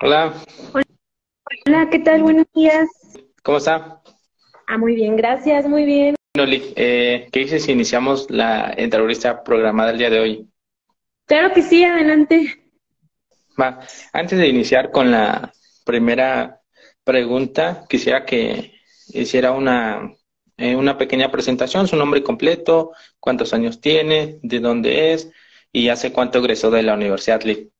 [0.00, 0.32] Hola.
[1.66, 2.22] Hola, ¿qué tal?
[2.22, 2.88] Buenos días.
[3.42, 4.00] ¿Cómo está?
[4.68, 6.14] Ah, muy bien, gracias, muy bien.
[6.36, 10.48] Bueno, eh, ¿qué dices si iniciamos la entrevista programada el día de hoy?
[11.26, 12.62] Claro que sí, adelante.
[13.60, 13.80] Va.
[14.12, 15.52] Antes de iniciar con la
[15.84, 16.60] primera
[17.02, 18.74] pregunta, quisiera que
[19.08, 20.12] hiciera una,
[20.58, 25.32] eh, una pequeña presentación, su nombre completo, cuántos años tiene, de dónde es
[25.72, 27.72] y hace cuánto egresó de la Universidad Lee.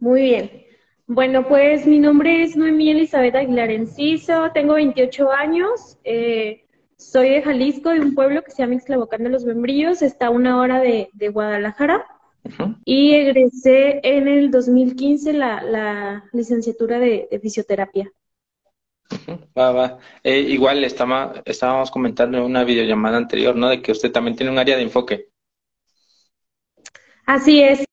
[0.00, 0.71] Muy bien.
[1.14, 6.64] Bueno, pues mi nombre es Noemí Elizabeth Aguilar Enciso, tengo 28 años, eh,
[6.96, 10.30] soy de Jalisco, de un pueblo que se llama Ixtlavocán de los Membrillos, está a
[10.30, 12.06] una hora de, Guadalajara,
[12.86, 18.10] y egresé en el 2015 la, la licenciatura de, fisioterapia.
[19.58, 19.98] Va, va.
[20.24, 23.68] Eh, igual estábamos comentando en una videollamada anterior, ¿no?
[23.68, 25.28] De que usted también tiene un área de enfoque.
[27.26, 27.84] Así es,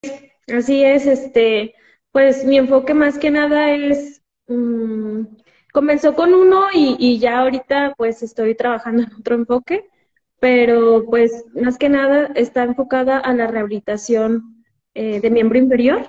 [0.48, 1.76] así es, este,
[2.12, 5.24] pues mi enfoque más que nada es, mm,
[5.74, 9.86] comenzó con uno y, ya ahorita pues estoy trabajando en otro enfoque,
[10.40, 14.64] pero pues más que nada está enfocada a la rehabilitación
[14.96, 16.06] eh, de miembro inferior,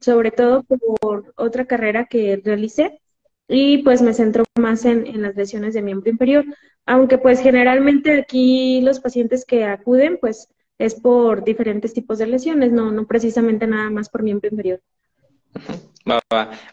[0.00, 3.00] sobre todo por otra carrera que realicé
[3.48, 6.44] y pues me centro más en, en, las lesiones de miembro inferior,
[6.86, 12.72] aunque pues generalmente aquí los pacientes que acuden pues es por diferentes tipos de lesiones,
[12.72, 14.80] no, no precisamente nada más por miembro inferior.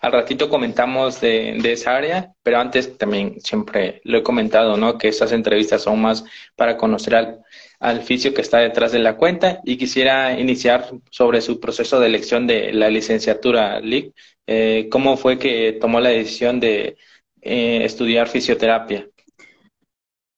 [0.02, 4.98] Al ratito comentamos de, esa área, pero antes también siempre lo he comentado, ¿no?
[4.98, 6.24] Que estas entrevistas son más
[6.56, 7.40] para conocer al,
[7.80, 12.08] al fisio que está detrás de la cuenta y quisiera iniciar sobre su proceso de
[12.08, 14.14] elección de la licenciatura LIC.
[14.48, 16.98] Eh, ¿Cómo fue que tomó la decisión de
[17.42, 19.08] eh, estudiar fisioterapia?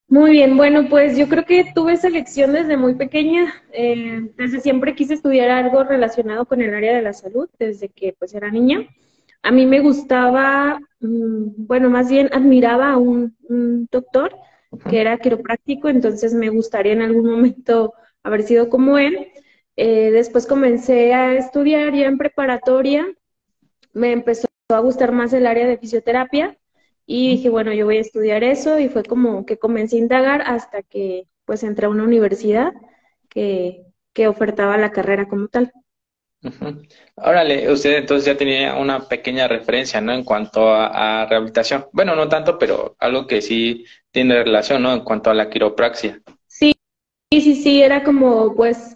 [0.09, 3.53] Muy bien, bueno, pues yo creo que tuve esa elección desde muy pequeña.
[3.71, 8.15] Eh, desde siempre quise estudiar algo relacionado con el área de la salud, desde que
[8.17, 8.87] pues era niña.
[9.43, 13.35] A mí me gustaba, mm, bueno, más bien admiraba a un,
[13.91, 14.35] doctor
[14.89, 17.93] que era quiropráctico, entonces me gustaría en algún momento
[18.23, 19.31] haber sido como él.
[19.75, 23.07] Eh, después comencé a estudiar ya en preparatoria,
[23.93, 26.57] me empezó a gustar más el área de fisioterapia
[27.11, 30.43] y dije, bueno, yo voy a estudiar eso y fue como que comencé a indagar
[30.43, 32.71] hasta que pues entré a una universidad
[33.29, 35.71] que, que ofertaba la carrera como tal.
[37.15, 40.13] Órale, usted entonces ya tenía una pequeña referencia, ¿no?
[40.13, 41.87] En cuanto a, rehabilitación.
[41.93, 44.93] Bueno, no tanto, pero algo que sí tiene relación, ¿no?
[44.93, 46.21] En cuanto a la quiropraxia.
[46.45, 46.75] Sí,
[47.31, 48.95] sí, sí, sí, era como, pues,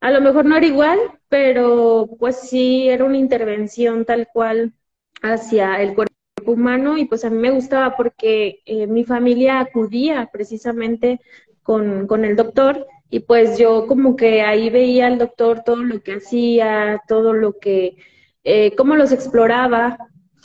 [0.00, 4.72] a lo mejor no era igual, pero pues sí, era una intervención tal cual
[5.20, 6.13] hacia el cuerpo
[6.52, 11.20] humano y pues a mí me gustaba porque eh, mi familia acudía precisamente
[11.62, 16.02] con, con, el doctor y pues yo como que ahí veía al doctor todo lo
[16.02, 17.96] que hacía, todo lo que,
[18.42, 19.96] eh, cómo los exploraba.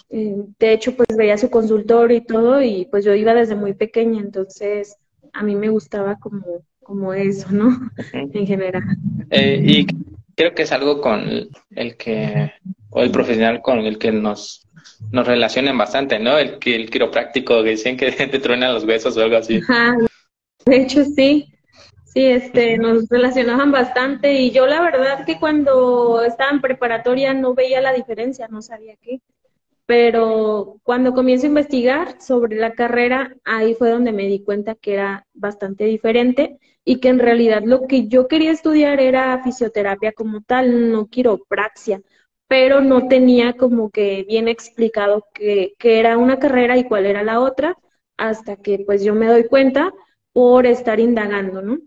[0.10, 3.74] Eh, de hecho, pues veía su consultorio y todo y pues yo iba desde muy
[3.74, 4.98] pequeña, entonces
[5.34, 7.78] a mí me gustaba como, como eso, ¿no?
[8.14, 8.84] en general.
[9.32, 9.86] y
[10.40, 12.54] creo que es algo con el que,
[12.92, 14.66] o el profesional con el que nos
[15.12, 16.38] nos relacionan bastante, ¿no?
[16.38, 19.62] El, el quiropráctico que dicen que te truenan los huesos o algo así.
[20.66, 21.48] De hecho, sí.
[22.06, 27.54] Sí, este, nos relacionaban bastante y yo la verdad que cuando estaba en preparatoria no
[27.54, 29.22] veía la diferencia, no sabía qué.
[29.86, 34.94] Pero cuando comienzo a investigar sobre la carrera, ahí fue donde me di cuenta que
[34.94, 40.42] era bastante diferente y que en realidad lo que yo quería estudiar era fisioterapia como
[40.42, 42.02] tal, no quiropraxia
[42.50, 47.40] pero no tenía como que bien explicado qué, era una carrera y cuál era la
[47.40, 47.78] otra,
[48.18, 49.94] hasta que pues yo me doy cuenta
[50.34, 51.78] por estar indagando, ¿no?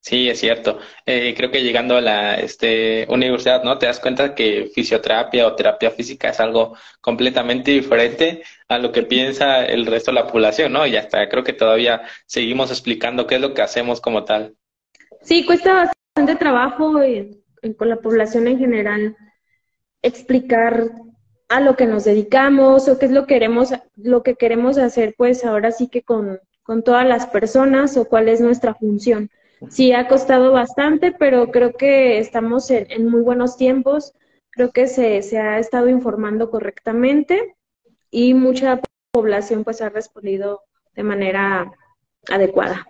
[0.00, 0.78] Sí, es cierto.
[1.04, 3.76] Eh, creo que llegando a la este, universidad, ¿no?
[3.76, 9.02] Te das cuenta que fisioterapia o terapia física es algo completamente diferente a lo que
[9.02, 10.86] piensa el resto de la población, ¿no?
[10.86, 14.54] Y hasta creo que todavía seguimos explicando qué es lo que hacemos como tal.
[15.20, 17.02] Sí, cuesta bastante trabajo
[17.76, 19.16] con la población en general
[20.02, 20.90] explicar
[21.48, 25.14] a lo que nos dedicamos o qué es lo que queremos, lo que queremos hacer,
[25.16, 29.30] pues ahora sí que con, con todas las personas o cuál es nuestra función.
[29.70, 34.12] Sí, ha costado bastante, pero creo que estamos en, muy buenos tiempos.
[34.50, 37.56] Creo que se, se, ha estado informando correctamente
[38.10, 38.80] y mucha
[39.10, 40.62] población pues ha respondido
[40.94, 41.72] de manera
[42.28, 42.86] adecuada.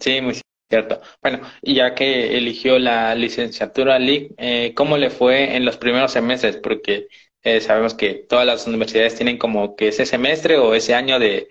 [0.00, 0.34] Sí, muy
[0.68, 1.00] Cierto.
[1.22, 6.12] Bueno, y ya que eligió la licenciatura LIC, eh, ¿cómo le fue en los primeros
[6.12, 6.58] semestres?
[6.58, 7.08] Porque
[7.42, 11.48] eh, sabemos que todas las universidades tienen como que ese semestre o ese año de,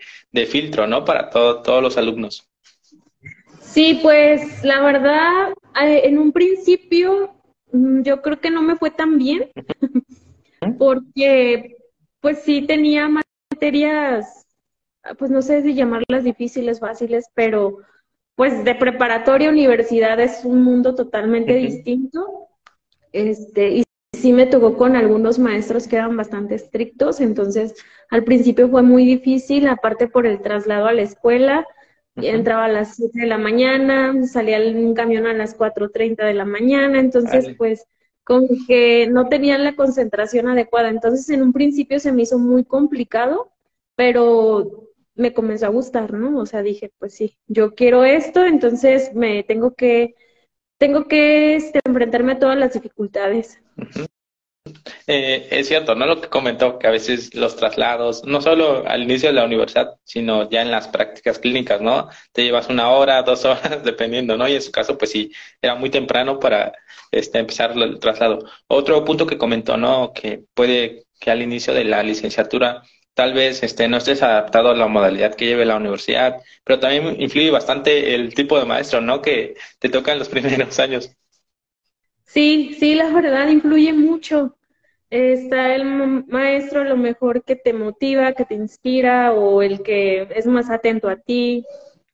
[0.47, 1.03] filtro, ¿no?
[1.03, 2.47] Para todos los alumnos.
[3.59, 7.33] Sí, pues la verdad, eh, en un principio
[7.71, 9.49] mm, yo creo que no me fue tan bien,
[10.77, 11.75] porque
[12.19, 14.45] pues sí tenía materias,
[15.17, 17.79] pues no sé si llamarlas difíciles, fáciles, pero
[18.37, 22.49] pues de preparatoria a universidad es un mundo totalmente distinto.
[23.11, 27.73] Este, y sí me tocó con algunos maestros que eran bastante estrictos, entonces
[28.11, 31.65] al principio fue muy difícil, aparte por el traslado a la escuela,
[32.15, 36.45] entraba a las 7 de la mañana, salía un camión a las 4.30 de la
[36.45, 37.87] mañana, entonces pues
[38.23, 42.65] como que no tenían la concentración adecuada, entonces en un principio se me hizo muy
[42.65, 43.51] complicado,
[43.95, 44.86] pero
[45.17, 46.39] me comenzó a gustar, ¿no?
[46.39, 50.15] O sea, dije, pues sí, yo quiero esto, entonces me tengo que,
[50.77, 53.59] tengo que este, enfrentarme a todas las dificultades.
[55.07, 56.05] Eh, es cierto, ¿no?
[56.05, 59.95] Lo que comentó, que a veces los traslados, no solo al inicio de la universidad,
[60.03, 62.09] sino ya en las prácticas clínicas, ¿no?
[62.31, 64.47] Te llevas una hora, dos horas, dependiendo, ¿no?
[64.47, 65.31] Y en su caso, pues sí,
[65.61, 66.73] era muy temprano para
[67.11, 68.39] este, empezar el traslado.
[68.67, 70.13] Otro punto que comentó, ¿no?
[70.13, 72.83] Que puede que al inicio de la licenciatura
[73.17, 77.19] tal vez este, no estés adaptado a la modalidad que lleve la universidad, pero también
[77.19, 79.23] influye bastante el tipo de maestro, ¿no?
[79.23, 81.11] Que te toca en los primeros años.
[82.25, 84.55] Sí, sí, la verdad influye mucho.
[85.09, 85.83] Está el
[86.27, 91.09] maestro, lo mejor que te motiva, que te inspira, o el que es más atento
[91.09, 91.65] a ti,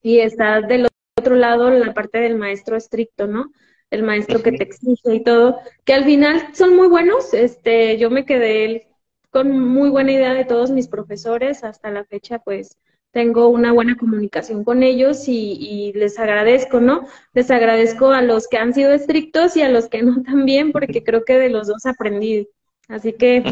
[0.02, 0.88] y está del
[1.20, 3.52] otro lado la parte del maestro estricto, ¿no?
[3.90, 7.34] El maestro que te exige y todo, que al final son muy buenos.
[7.34, 8.93] Este, yo me quedé
[9.34, 11.64] con muy buena idea de todos mis profesores.
[11.64, 12.78] Hasta la fecha, pues
[13.12, 17.08] tengo una buena comunicación con ellos y, les agradezco, ¿no?
[17.34, 21.04] Les agradezco a los que han sido estrictos y a los que no también, porque
[21.04, 22.48] creo que de los dos aprendí.
[22.88, 23.44] Así que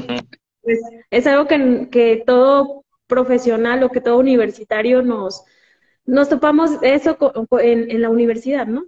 [0.62, 0.80] pues,
[1.10, 5.44] es algo que, que todo profesional o que todo universitario nos,
[6.06, 7.18] nos topamos eso
[7.60, 8.86] en, en la universidad, ¿no?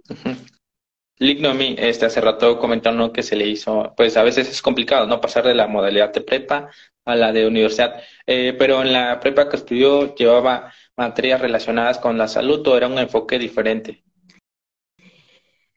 [1.18, 5.20] Lignomi, este, hace rato comentando que se le hizo, pues a veces es complicado, ¿no?
[5.20, 6.70] Pasar de la modalidad de prepa
[7.04, 8.02] a la de universidad.
[8.26, 12.88] Eh, pero en la prepa que estudió llevaba materias relacionadas con la salud o era
[12.88, 14.02] un enfoque diferente.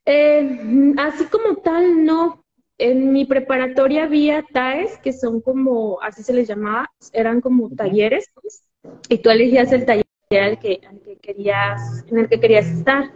[0.06, 2.44] Eh, así como tal, no.
[2.80, 8.30] En mi preparatoria había TAES, que son como, así se les llamaba, eran como talleres,
[8.36, 8.64] pues,
[9.10, 13.12] y tú elegías el taller al que, al que querías, en el que querías estar.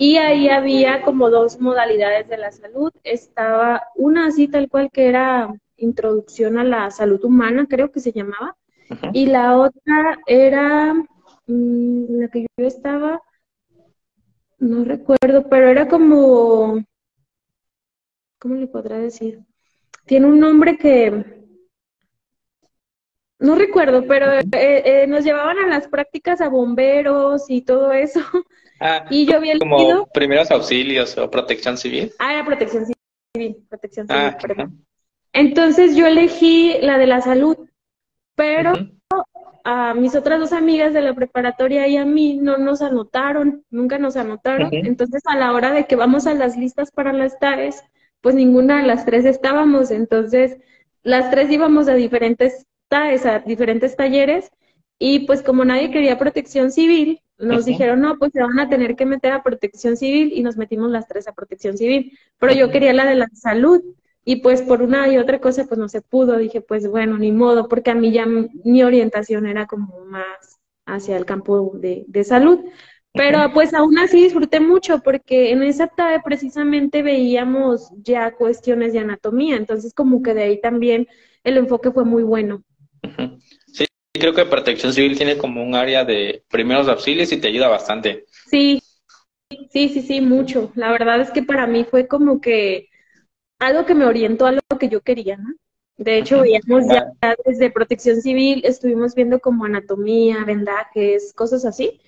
[0.00, 2.92] Y ahí había como dos modalidades de la salud.
[3.02, 8.12] Estaba una así tal cual que era introducción a la salud humana, creo que se
[8.12, 8.56] llamaba.
[9.12, 10.94] Y la otra era
[11.46, 13.20] mm, la que yo estaba,
[14.58, 16.82] no recuerdo, pero era como,
[18.38, 19.40] ¿cómo le podrá decir?
[20.06, 21.38] Tiene un nombre que,
[23.40, 28.20] no recuerdo, pero eh, eh, nos llevaban a las prácticas a bomberos y todo eso.
[28.80, 32.12] Ah, y yo había como primeros auxilios o protección civil.
[32.18, 32.86] Ah, era protección
[33.34, 34.84] civil, protección civil, ah, perdón.
[35.32, 37.56] Entonces yo elegí la de la salud,
[38.34, 38.72] pero
[39.64, 43.98] a mis otras dos amigas de la preparatoria y a mí no nos anotaron, nunca
[43.98, 44.70] nos anotaron.
[44.72, 47.82] Entonces a la hora de que vamos a las listas para las TAES,
[48.20, 49.90] pues ninguna de las tres estábamos.
[49.90, 50.56] Entonces
[51.02, 54.50] las tres íbamos a diferentes TAES, a diferentes talleres,
[54.98, 58.96] y pues como nadie quería protección civil, nos dijeron, no, pues se van a tener
[58.96, 62.18] que meter a protección civil y nos metimos las tres a protección civil.
[62.38, 63.82] Pero yo quería la de la salud
[64.24, 66.36] y pues por una y otra cosa pues no se pudo.
[66.36, 71.16] Dije, pues bueno, ni modo, porque a mí ya mi orientación era como más hacia
[71.16, 72.60] el campo de, de salud.
[73.12, 79.00] Pero pues aún así disfruté mucho porque en esa tarde precisamente veíamos ya cuestiones de
[79.00, 81.08] anatomía, entonces como que de ahí también
[81.42, 82.62] el enfoque fue muy bueno
[84.12, 88.24] creo que Protección Civil tiene como un área de primeros auxilios y te ayuda bastante.
[88.46, 88.80] Sí,
[89.70, 90.72] sí, sí, sí, mucho.
[90.74, 92.88] La verdad es que para mí fue como que
[93.58, 95.54] algo que me orientó a lo que yo quería, ¿no?
[95.96, 97.12] De hecho, veíamos ya
[97.44, 102.00] desde Protección Civil, estuvimos viendo como anatomía, vendajes, cosas así.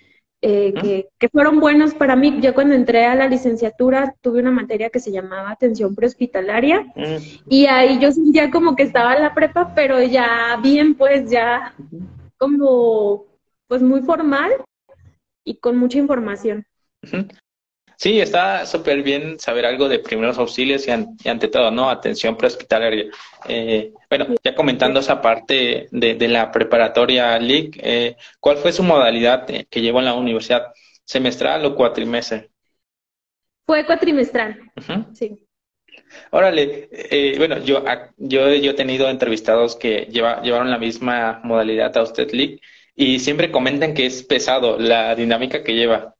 [0.42, 2.38] Eh, que, fueron buenos para mí.
[2.40, 7.48] Yo cuando entré a la licenciatura tuve una materia que se llamaba atención prehospitalaria mm.
[7.48, 11.74] y ahí yo sentía como que estaba en la prepa, pero ya bien, pues ya
[12.38, 13.26] como
[13.68, 14.50] pues muy formal
[15.44, 16.64] y con mucha información.
[18.00, 21.90] Sí, está súper bien saber algo de primeros auxilios y, ante todo, ¿no?
[21.90, 23.10] Atención prehospitalaria.
[23.46, 29.46] Eh, bueno, ya comentando esa parte de, la preparatoria LIC, eh, ¿cuál fue su modalidad
[29.46, 30.72] que llevó en la universidad?
[31.04, 32.48] ¿Semestral o cuatrimestre?
[33.66, 34.58] Fue cuatrimestral,
[35.12, 35.46] sí.
[36.30, 37.84] Órale, eh, bueno, yo,
[38.16, 42.62] yo, yo he tenido entrevistados que lleva, llevaron la misma modalidad a usted, LIC,
[42.94, 46.14] y siempre comentan que es pesado la dinámica que lleva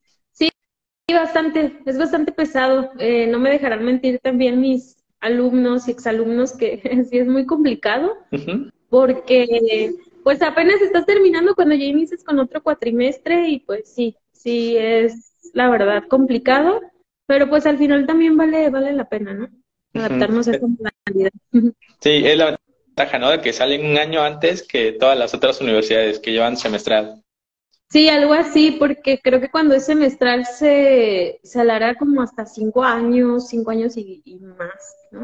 [1.13, 2.93] bastante, es bastante pesado.
[2.99, 8.17] Eh, no me dejarán mentir también mis, alumnos y exalumnos que sí es muy complicado,
[8.89, 14.77] porque pues apenas estás terminando cuando ya inicias con otro cuatrimestre y pues sí, sí
[14.77, 16.81] es la verdad complicado,
[17.27, 19.49] pero pues al final también vale, vale la pena, ¿no?
[19.95, 21.31] Adaptarnos a esa modalidad.
[22.01, 23.29] Sí, es la ventaja, ¿no?
[23.29, 27.23] De que salen un año antes que todas las otras universidades que llevan semestral.
[27.91, 32.85] Sí, algo así, porque creo que cuando es semestral se, se alarga como hasta cinco
[32.85, 35.23] años, cinco años y, más, ¿no?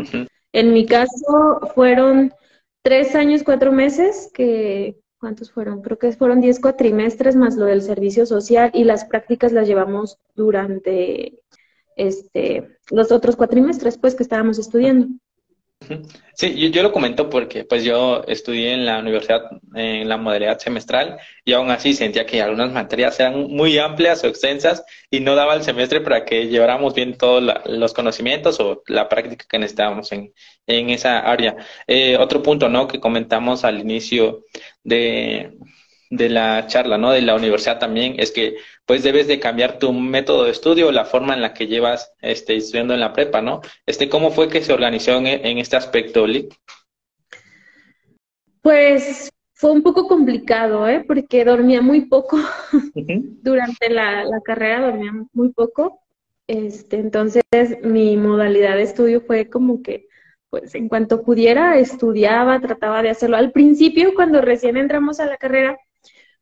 [0.52, 2.34] En mi caso fueron
[2.82, 5.80] tres años, cuatro meses, que, ¿cuántos fueron?
[5.80, 10.18] Creo que fueron diez cuatrimestres más lo del servicio social y las prácticas las llevamos
[10.34, 11.40] durante
[11.94, 15.06] este, los otros cuatrimestres, pues, que estábamos estudiando.
[16.34, 19.42] Sí, yo, lo comento porque pues yo estudié en la universidad
[19.74, 24.26] en la modalidad semestral y aún así sentía que algunas materias eran muy amplias o
[24.26, 29.08] extensas y no daba el semestre para que lleváramos bien todos los conocimientos o la
[29.08, 30.34] práctica que necesitábamos en,
[30.66, 31.56] en esa área.
[31.86, 32.86] Eh, otro punto, ¿no?
[32.86, 34.44] Que comentamos al inicio
[34.84, 35.56] de,
[36.10, 37.10] de la charla, ¿no?
[37.10, 41.04] De la universidad también, es que pues debes de cambiar tu método de estudio, la
[41.04, 43.60] forma en la que llevas este, estudiando en la prepa, ¿no?
[43.84, 46.48] Este, ¿Cómo fue que se organizó en, este aspecto, Lee?
[48.62, 51.04] Pues fue un poco complicado, ¿eh?
[51.06, 52.38] Porque dormía muy poco.
[53.42, 56.00] Durante la, la, carrera dormía muy poco.
[56.46, 57.42] Este, entonces
[57.82, 60.06] mi modalidad de estudio fue como que,
[60.48, 63.36] pues en cuanto pudiera, estudiaba, trataba de hacerlo.
[63.36, 65.76] Al principio, cuando recién entramos a la carrera,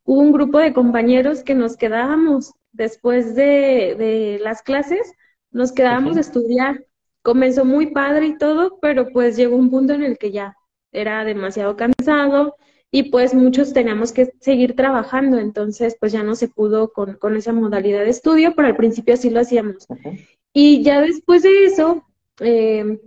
[0.04, 5.12] hubo un grupo de compañeros que nos quedábamos después de, las clases,
[5.50, 6.84] nos quedábamos a estudiar.
[7.22, 10.56] Comenzó muy padre y todo, pero pues llegó un punto en el que ya
[10.92, 12.56] era demasiado cansado
[12.90, 17.52] y pues muchos teníamos que seguir trabajando, entonces pues ya no se pudo con, esa
[17.52, 19.86] modalidad de estudio, pero al principio así lo hacíamos.
[20.52, 22.04] Y ya después de eso,
[22.40, 23.00] eh,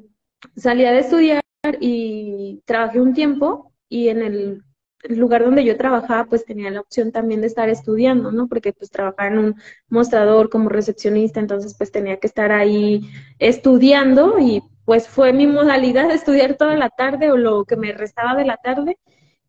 [0.55, 1.41] salí a estudiar
[1.79, 4.63] y trabajé un tiempo y en el
[5.03, 8.47] el lugar donde yo trabajaba, pues tenía la opción también de estar estudiando, ¿no?
[8.47, 9.55] Porque pues trabajaba en un
[9.89, 16.07] mostrador como recepcionista, entonces pues tenía que estar ahí estudiando y pues fue mi modalidad
[16.07, 18.97] de estudiar toda la tarde o lo que me restaba de la tarde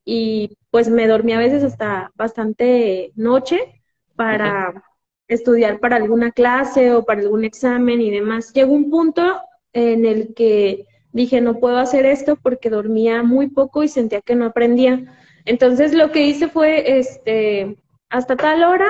[0.04, 3.82] y pues me dormía a veces hasta bastante noche
[4.16, 4.82] para
[5.28, 8.52] estudiar para alguna clase o para algún examen y demás.
[8.52, 9.40] Llegó un punto
[9.72, 14.34] en el que dije, no puedo hacer esto porque dormía muy poco y sentía que
[14.34, 15.04] no aprendía.
[15.48, 17.78] Entonces lo que hice fue, este,
[18.10, 18.86] hasta tal hora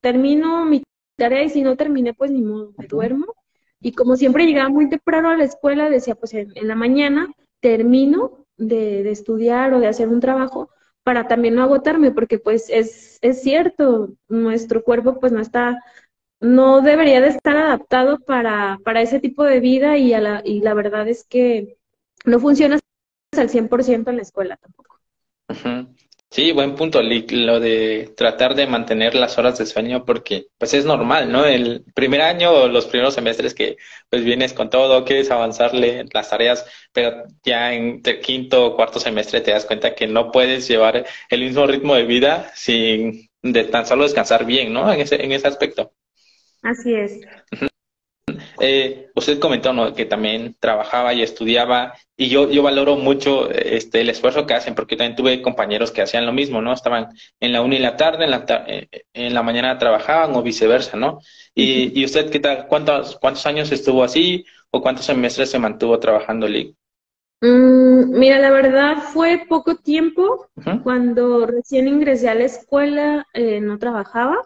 [0.00, 0.82] termino mi
[1.18, 3.26] tarea y si no terminé, pues ni modo, me duermo.
[3.82, 7.28] Y como siempre llegaba muy temprano a la escuela, decía, pues en, la mañana
[7.60, 10.70] termino de, estudiar o de hacer un trabajo
[11.02, 15.82] para también no agotarme, porque pues es, es cierto, nuestro cuerpo pues no está,
[16.40, 20.60] no debería de estar adaptado para, para ese tipo de vida y, a la, y
[20.60, 21.76] la verdad es que
[22.24, 22.78] no funciona
[23.36, 24.99] al 100% en la escuela tampoco.
[26.32, 30.84] Sí, buen punto, lo de tratar de mantener las horas de sueño porque pues es
[30.84, 31.44] normal, ¿no?
[31.44, 33.76] El primer año o los primeros semestres que
[34.08, 39.00] pues vienes con todo, quieres avanzarle las tareas, pero ya en el quinto o cuarto
[39.00, 43.64] semestre te das cuenta que no puedes llevar el mismo ritmo de vida sin de
[43.64, 44.92] tan solo descansar bien, ¿no?
[44.92, 45.92] En ese, en ese aspecto.
[46.62, 47.20] Así es.
[48.60, 49.94] Eh, usted comentó ¿no?
[49.94, 54.74] que también trabajaba y estudiaba y yo, yo valoro mucho este, el esfuerzo que hacen
[54.74, 56.72] porque también tuve compañeros que hacían lo mismo, ¿no?
[56.72, 57.08] Estaban
[57.40, 60.96] en la una y la tarde, en la, eh, en la mañana trabajaban o viceversa,
[60.96, 61.20] ¿no?
[61.54, 62.66] Y, y usted, ¿qué tal?
[62.66, 66.76] ¿Cuántos, ¿Cuántos años estuvo así o cuántos semestres se mantuvo trabajando, Lee?
[67.40, 70.48] Mm, mira, la verdad fue poco tiempo.
[70.82, 74.36] Cuando recién ingresé a la escuela eh, no trabajaba.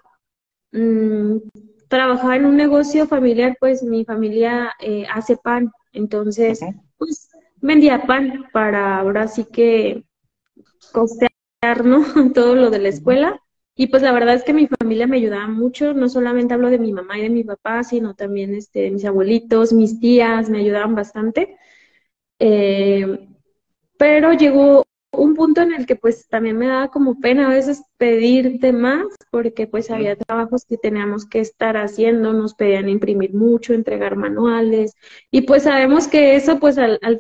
[0.73, 1.39] Mm,
[1.89, 6.61] trabajaba en un negocio familiar, pues mi familia eh, hace pan, entonces
[6.97, 7.29] pues
[7.61, 10.05] vendía pan para ahora sí que
[10.93, 12.05] costear, ¿no?
[12.35, 13.41] Todo lo de la escuela.
[13.77, 16.79] Y pues la verdad es que mi familia me ayudaba mucho, no solamente hablo de
[16.79, 20.59] mi mamá y de mi papá, sino también este, de mis abuelitos, mis tías, me
[20.61, 21.57] ayudaban bastante.
[22.39, 23.29] Eh,
[23.99, 24.85] pero llegó
[25.17, 29.07] un punto en el que pues también me daba como pena a veces pedirte más
[29.31, 34.95] porque pues había trabajos que teníamos que estar haciendo, nos pedían imprimir mucho, entregar manuales
[35.31, 37.19] y pues sabemos que eso pues al, al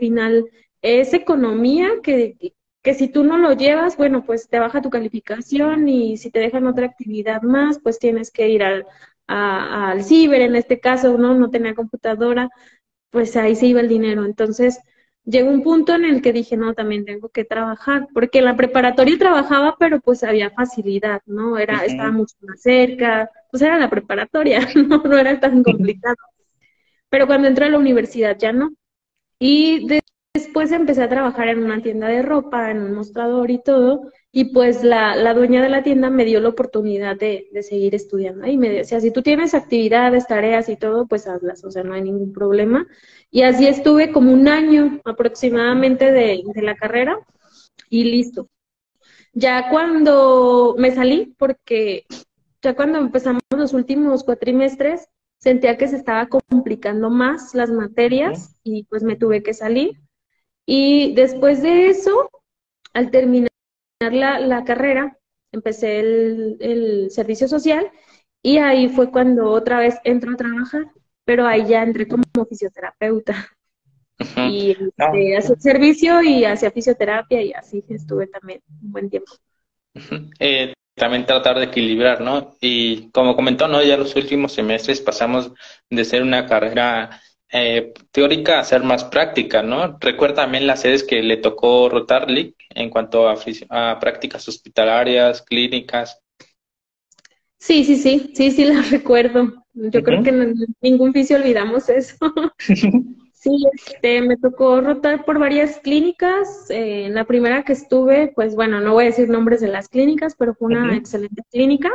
[0.82, 2.36] es economía que,
[2.82, 6.40] que si tú no lo llevas, bueno, pues te baja tu calificación y si te
[6.40, 8.86] dejan otra actividad más, pues tienes que ir al,
[9.26, 11.34] al ciber, en este caso, ¿no?
[11.34, 12.50] No tenía computadora,
[13.10, 14.24] pues ahí se iba el dinero.
[14.26, 14.78] Entonces,
[15.24, 18.56] llegó un punto en el que dije, no, también tengo que trabajar, porque en la
[18.56, 21.58] preparatoria trabajaba, pero pues había facilidad, ¿no?
[21.58, 26.16] Era, estaba mucho más cerca, pues era la preparatoria, no, no era tan complicado.
[27.08, 28.72] Pero cuando entré a la universidad ya no.
[29.38, 29.86] Y
[30.34, 34.46] después empecé a trabajar en una tienda de ropa, en un mostrador y todo, y
[34.46, 38.44] pues la, la dueña de la tienda me dio la oportunidad de, de seguir estudiando.
[38.46, 41.94] Y me decía, si tú tienes actividades, tareas y todo, pues hazlas, o sea, no
[41.94, 42.86] hay ningún problema.
[43.30, 47.16] Y así estuve como un año aproximadamente de, de la carrera
[47.88, 48.48] y listo.
[49.32, 52.06] Ya cuando me salí, porque
[52.60, 58.84] ya cuando empezamos los últimos cuatrimestres, sentía que se estaba complicando más las materias y
[58.84, 60.00] pues me tuve que salir.
[60.66, 62.30] Y después de eso,
[62.92, 63.50] al terminar
[64.00, 65.18] la, carrera,
[65.52, 67.90] empecé el, servicio social
[68.42, 70.86] y ahí fue cuando otra vez entro a trabajar,
[71.24, 73.48] pero ahí ya entré como fisioterapeuta.
[74.48, 79.32] Y este, hacía servicio y hacía fisioterapia y así estuve también un buen tiempo.
[80.38, 82.56] Eh, también tratar de equilibrar, ¿no?
[82.60, 83.82] Y como comentó, ¿no?
[83.82, 85.52] Ya los últimos semestres pasamos
[85.90, 87.20] de ser una carrera
[87.56, 89.96] eh, teórica a ser más práctica, ¿no?
[90.00, 96.20] Recuerda también las sedes que le tocó rotarle en cuanto a, prácticas hospitalarias, clínicas.
[97.56, 99.64] Sí, sí, sí, sí, sí las recuerdo.
[99.72, 102.16] Yo creo que en ningún fisio olvidamos eso.
[103.32, 106.68] sí, este, me tocó rotar por varias clínicas.
[106.70, 109.88] Eh, en la primera que estuve, pues bueno, no voy a decir nombres de las
[109.88, 111.92] clínicas, pero fue una excelente clínica.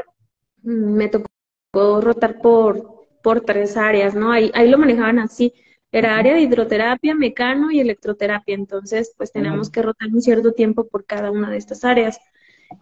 [0.63, 4.31] Mm, me tocó rotar por por tres áreas, ¿no?
[4.31, 5.53] Ahí, ahí lo manejaban así.
[5.91, 8.55] Era área de hidroterapia, mecano y electroterapia.
[8.55, 12.19] Entonces, pues tenemos que rotar un cierto tiempo por cada una de estas áreas.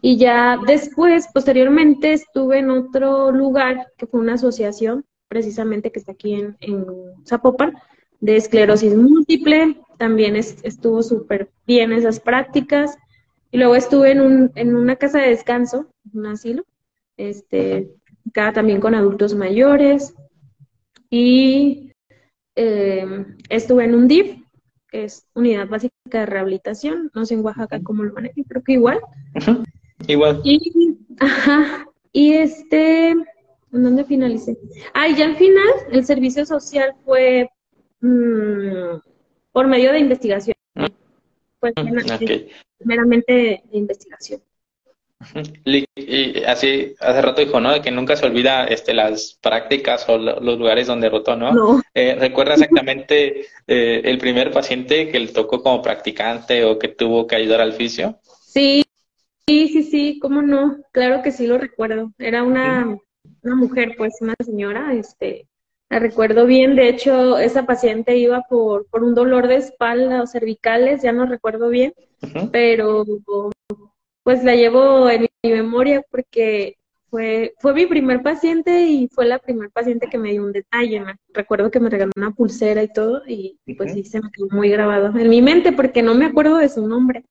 [0.01, 6.11] Y ya después, posteriormente, estuve en otro lugar, que fue una asociación, precisamente que está
[6.11, 6.85] aquí en, en
[7.25, 7.73] Zapopan,
[8.19, 9.77] de esclerosis múltiple.
[9.97, 12.97] También estuvo súper bien esas prácticas.
[13.51, 16.65] Y luego estuve en, un, en una casa de descanso, un asilo,
[17.15, 17.89] este,
[18.33, 20.13] también con adultos mayores
[21.09, 21.91] y
[22.55, 24.37] eh, estuve en un DIF,
[24.89, 28.73] que es Unidad Básica de Rehabilitación, no sé en Oaxaca cómo lo manejan, creo que
[28.73, 28.99] igual.
[30.07, 30.41] Igual.
[30.43, 33.25] Y, ajá, y este, ¿en
[33.71, 34.57] dónde finalicé?
[34.93, 37.49] Ah, y ya al final el servicio social fue
[38.01, 38.97] mm,
[39.51, 40.55] por medio de investigación.
[41.59, 41.73] Fue
[42.85, 44.41] meramente de investigación.
[45.65, 47.73] Y así, hace rato dijo, ¿no?
[47.73, 51.81] De que nunca se olvida este, las prácticas o los lugares donde rotó, ¿no?
[51.93, 57.25] Eh, ¿Recuerda exactamente eh, el primer paciente que le tocó como practicante o que tuvo
[57.25, 58.19] que ayudar al fisio?
[58.23, 58.83] Sí,
[59.47, 62.11] sí, sí, sí, cómo no, claro que sí lo recuerdo.
[62.19, 62.97] Era una,
[63.41, 65.47] una mujer, pues, una señora, este,
[65.89, 70.27] la recuerdo bien, de hecho, esa paciente iba por, por un dolor de espalda o
[70.27, 71.93] cervicales, ya no recuerdo bien,
[72.51, 73.05] pero
[74.27, 76.75] pues la llevo en mi memoria porque
[77.09, 81.01] fue, fue mi primer paciente y fue la primer paciente que me dio un detalle.
[81.29, 84.67] recuerdo que me regaló una pulsera y todo y pues sí se me quedó muy
[84.67, 87.23] grabado en mi mente porque no me acuerdo de su nombre.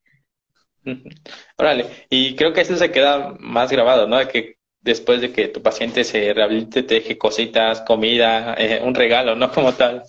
[1.58, 4.16] Órale, y creo que eso se queda más grabado, ¿no?
[4.16, 8.94] De que después de que tu paciente se rehabilite te deje cositas, comida, eh, un
[8.94, 9.52] regalo, ¿no?
[9.52, 10.02] Como tal.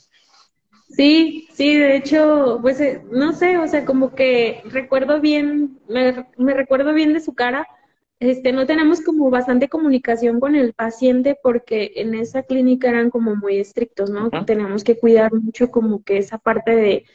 [0.90, 6.14] Sí, sí, de hecho, pues eh, no sé, o sea, como que recuerdo bien, me,
[6.54, 7.68] recuerdo bien de su cara.
[8.20, 13.36] Este, no tenemos como bastante comunicación con el paciente porque en esa clínica eran como
[13.36, 14.32] muy estrictos, ¿no?
[14.46, 17.06] Tenemos que cuidar mucho como que esa parte de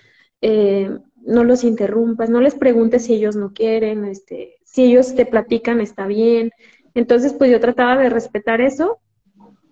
[0.43, 5.27] eh, no los interrumpas, no les preguntes si ellos no quieren, este, si ellos te
[5.27, 6.51] platican está bien.
[6.95, 8.99] Entonces, pues yo trataba de respetar eso,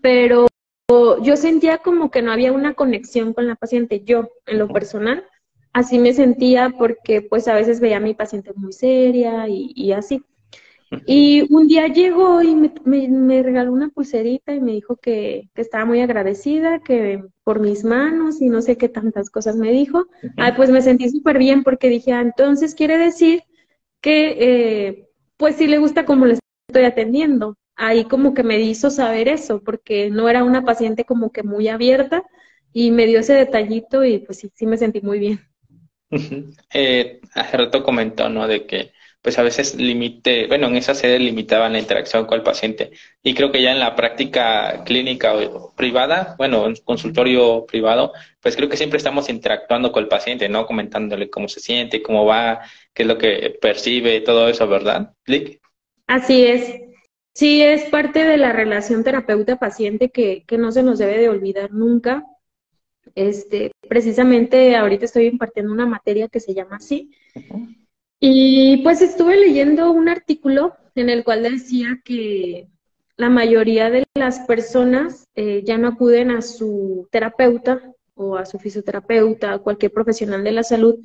[0.01, 0.47] pero
[1.22, 5.24] yo sentía como que no había una conexión con la paciente, yo en lo personal.
[5.72, 10.24] Así me sentía porque pues a veces veía a mi paciente muy seria y, así.
[11.07, 16.00] Y un día llegó y me, regaló una pulserita y me dijo que, estaba muy
[16.00, 20.07] agradecida, que por mis manos y no sé qué tantas cosas me dijo.
[20.57, 23.44] pues me sentí súper bien porque dije, ah, entonces quiere decir
[24.00, 28.90] que eh, pues sí le gusta como le estoy atendiendo ahí como que me hizo
[28.90, 32.23] saber eso, porque no era una paciente como que muy abierta
[32.73, 35.40] y me dio ese detallito y pues sí, sí me sentí muy bien.
[36.75, 38.49] Eh, hace rato comentó, ¿no?
[38.49, 42.43] De que pues a veces limite, bueno, en esa sede limitaban la interacción con el
[42.43, 42.90] paciente.
[43.23, 48.57] Y creo que ya en la práctica clínica o privada, bueno, en consultorio privado, pues
[48.57, 50.66] creo que siempre estamos interactuando con el paciente, ¿no?
[50.66, 52.61] Comentándole cómo se siente, cómo va,
[52.95, 55.12] qué es lo que percibe, todo eso, ¿verdad?
[56.07, 56.89] Así es.
[57.33, 61.73] Sí, es parte de la relación terapeuta-paciente que, que no se nos debe de olvidar
[61.73, 62.25] nunca.
[63.14, 67.11] Este, precisamente ahorita estoy impartiendo una materia que se llama así.
[68.19, 72.69] Y pues estuve leyendo un artículo en el cual decía que
[73.16, 77.83] la mayoría de las personas eh, ya no acuden a su terapeuta
[78.14, 80.97] o a su fisioterapeuta, a cualquier profesional de la salud,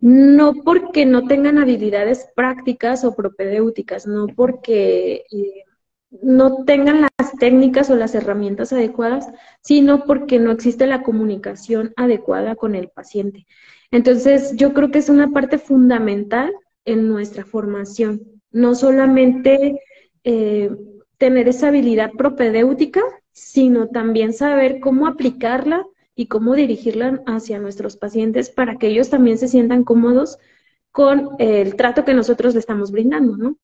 [0.00, 5.64] no porque no tengan habilidades prácticas o propedéuticas, no porque eh,
[6.10, 9.26] no tengan las técnicas o las herramientas adecuadas,
[9.62, 13.46] sino porque no existe la comunicación adecuada con el paciente.
[13.90, 16.52] Entonces, yo creo que es una parte fundamental
[16.84, 19.80] en nuestra formación, no solamente
[20.24, 20.70] eh,
[21.18, 25.84] tener esa habilidad propedéutica, sino también saber cómo aplicarla
[26.16, 30.38] y cómo dirigirla hacia nuestros pacientes para que ellos también se sientan cómodos
[30.90, 33.58] con el trato que nosotros le estamos brindando, ¿no?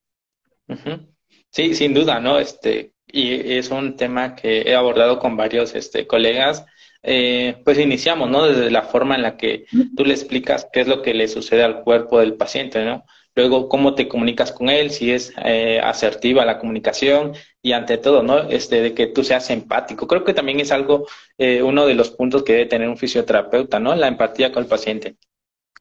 [1.48, 2.38] Sí, sin duda, ¿no?
[2.38, 6.64] Este, y es un tema que he abordado con varios este, colegas.
[7.02, 8.46] Eh, pues iniciamos, ¿no?
[8.46, 9.64] Desde la forma en la que
[9.96, 13.04] tú le explicas qué es lo que le sucede al cuerpo del paciente, ¿no?
[13.34, 18.22] Luego, cómo te comunicas con él, si es eh, asertiva la comunicación y ante todo,
[18.22, 18.38] ¿no?
[18.50, 20.06] Este, de que tú seas empático.
[20.06, 21.06] Creo que también es algo,
[21.38, 23.94] eh, uno de los puntos que debe tener un fisioterapeuta, ¿no?
[23.94, 25.16] La empatía con el paciente.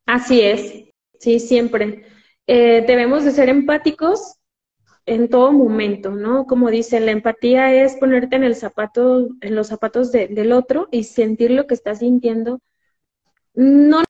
[0.06, 0.86] Así es,
[1.20, 2.06] sí, siempre.
[2.48, 4.38] Eh, debemos de ser empáticos
[5.06, 6.46] en todo momento, ¿no?
[6.46, 11.04] Como dicen, la empatía es ponerte en el zapato, en los zapatos del otro y
[11.04, 12.62] sentir lo que estás sintiendo.
[13.54, 14.04] No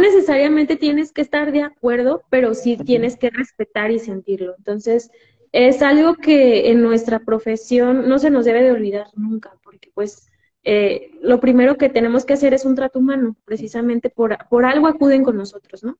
[0.00, 4.54] necesariamente tienes que estar de acuerdo, pero sí tienes que respetar y sentirlo.
[4.58, 5.10] Entonces,
[5.52, 10.28] es algo que en nuestra profesión no se nos debe de olvidar nunca, porque pues
[10.64, 14.86] eh, lo primero que tenemos que hacer es un trato humano, precisamente por, por algo
[14.86, 15.98] acuden con nosotros, ¿no?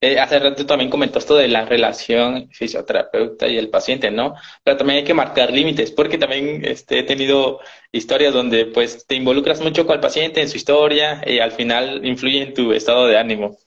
[0.00, 4.34] Eh, hace rato también comentó esto de la relación fisioterapeuta y el paciente, ¿no?
[4.62, 7.60] Pero también hay que marcar límites, porque también este, he tenido
[7.92, 12.04] historias donde pues te involucras mucho con el paciente en su historia y al final
[12.06, 13.58] influye en tu estado de ánimo.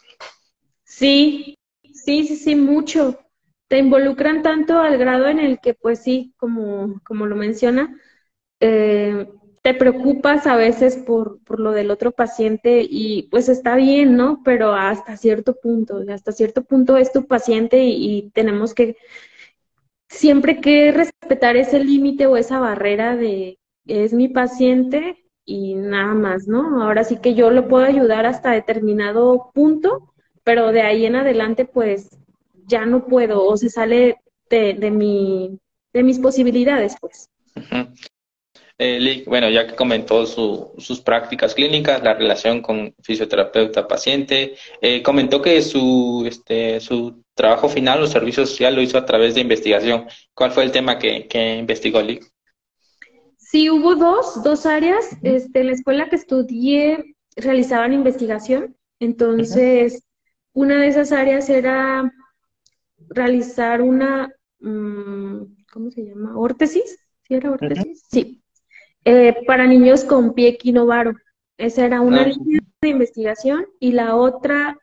[0.83, 3.19] Sí, sí, sí, sí, mucho.
[3.67, 7.97] Te involucran tanto al grado en el que pues sí, como, como lo menciona,
[8.59, 9.27] eh,
[9.61, 14.41] te preocupas a veces por, por, lo del otro paciente y pues está bien, ¿no?
[14.43, 18.97] Pero hasta cierto punto, hasta cierto punto es tu paciente y, tenemos que
[20.09, 26.47] siempre que respetar ese límite o esa barrera de es mi paciente y nada más,
[26.47, 26.81] ¿no?
[26.83, 31.65] Ahora sí que yo lo puedo ayudar hasta determinado punto, pero de ahí en adelante
[31.65, 32.09] pues
[32.67, 34.17] ya no puedo o se sale
[34.49, 35.59] de, de, mi,
[35.93, 37.29] de mis posibilidades, pues.
[38.83, 45.61] Eh, bueno, ya que comentó sus prácticas clínicas, la relación con fisioterapeuta-paciente, eh, comentó que
[45.61, 50.07] su, este, su trabajo final o servicio social lo hizo a través de investigación.
[50.33, 51.27] ¿Cuál fue el tema que,
[51.59, 52.25] investigó, Lick?
[53.37, 55.15] Sí, hubo dos, dos áreas.
[55.21, 60.03] Este, la escuela que estudié realizaban investigación, entonces
[60.53, 62.11] una de esas áreas era
[63.09, 66.35] realizar una, mm, ¿cómo se llama?
[66.35, 66.97] ¿Órtesis?
[67.27, 68.05] ¿Sí era órtesis?
[68.09, 68.40] Sí
[69.05, 71.13] eh, para niños con pie equinovaro.
[71.57, 74.77] Esa era una ah, línea de investigación y la otra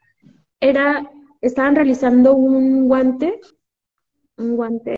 [0.60, 3.40] era, estaban realizando un guante,
[4.36, 4.96] un guante,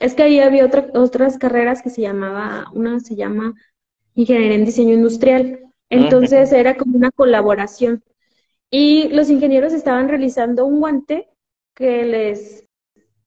[0.00, 3.54] es que ahí había otras carreras que se llamaba, una se llama
[4.14, 8.02] Ingeniería en Diseño Industrial, entonces era como una colaboración.
[8.70, 11.28] Y los ingenieros estaban realizando un guante
[11.74, 12.66] que les,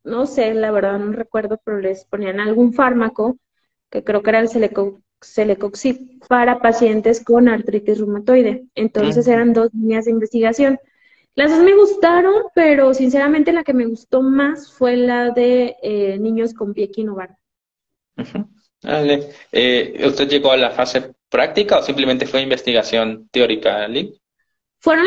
[0.03, 3.37] no sé, la verdad no recuerdo, pero les ponían algún fármaco
[3.93, 4.49] que creo que era el
[5.21, 8.65] Celecoxib, para pacientes con artritis reumatoide.
[8.73, 10.79] Entonces eran dos líneas de investigación.
[11.35, 16.17] Las dos me gustaron, pero sinceramente la que me gustó más fue la de eh,
[16.17, 17.37] niños con pie equinovar.
[18.81, 19.29] Vale.
[19.51, 24.19] Eh, ¿Usted llegó a la fase práctica o simplemente fue investigación teórica, Lee?
[24.79, 25.05] Fueron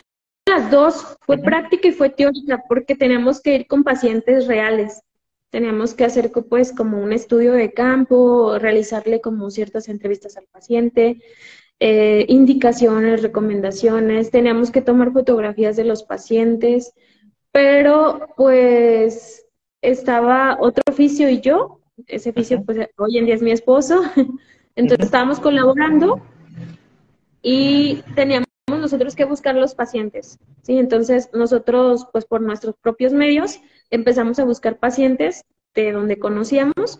[0.48, 5.02] las dos, fue práctica y fue teórica, porque tenemos que ir con pacientes reales.
[5.56, 11.22] Teníamos que hacer pues como un estudio de campo, realizarle como ciertas entrevistas al paciente,
[11.80, 16.92] eh, indicaciones, recomendaciones, teníamos que tomar fotografías de los pacientes,
[17.52, 19.46] pero pues
[19.80, 24.02] estaba otro oficio y yo, ese oficio pues hoy en día es mi esposo,
[24.76, 26.20] entonces estábamos colaborando
[27.40, 30.76] y teníamos nosotros que buscar los pacientes, ¿sí?
[30.76, 33.58] Entonces nosotros pues por nuestros propios medios
[33.90, 35.44] empezamos a buscar pacientes
[35.74, 36.98] de donde conocíamos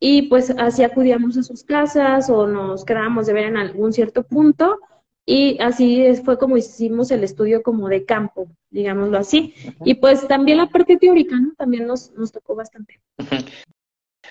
[0.00, 4.22] y pues así acudíamos a sus casas o nos quedábamos de ver en algún cierto
[4.24, 4.78] punto
[5.26, 9.54] y así fue como hicimos el estudio como de campo, digámoslo así.
[9.84, 11.54] Y pues también la parte teórica, ¿no?
[11.56, 13.00] También nos, nos tocó bastante.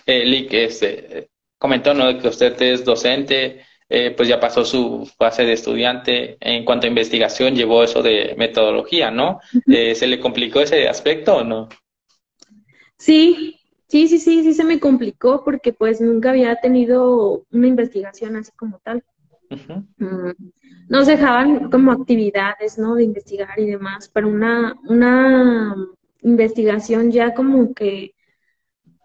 [0.05, 2.19] Eh, Lick, este, comentó, ¿no?
[2.19, 6.37] Que usted es docente, eh, pues ya pasó su fase de estudiante.
[6.39, 9.39] En cuanto a investigación, llevó eso de metodología, ¿no?
[9.67, 11.69] Eh, ¿Se le complicó ese aspecto o no?
[13.03, 18.37] Sí, sí, sí, sí, sí se me complicó porque pues nunca había tenido una investigación
[18.37, 19.03] así como tal.
[19.97, 20.31] Mm,
[20.87, 22.95] nos dejaban como actividades, ¿no?
[22.95, 25.75] De investigar y demás, pero una, una
[26.21, 28.15] investigación ya como que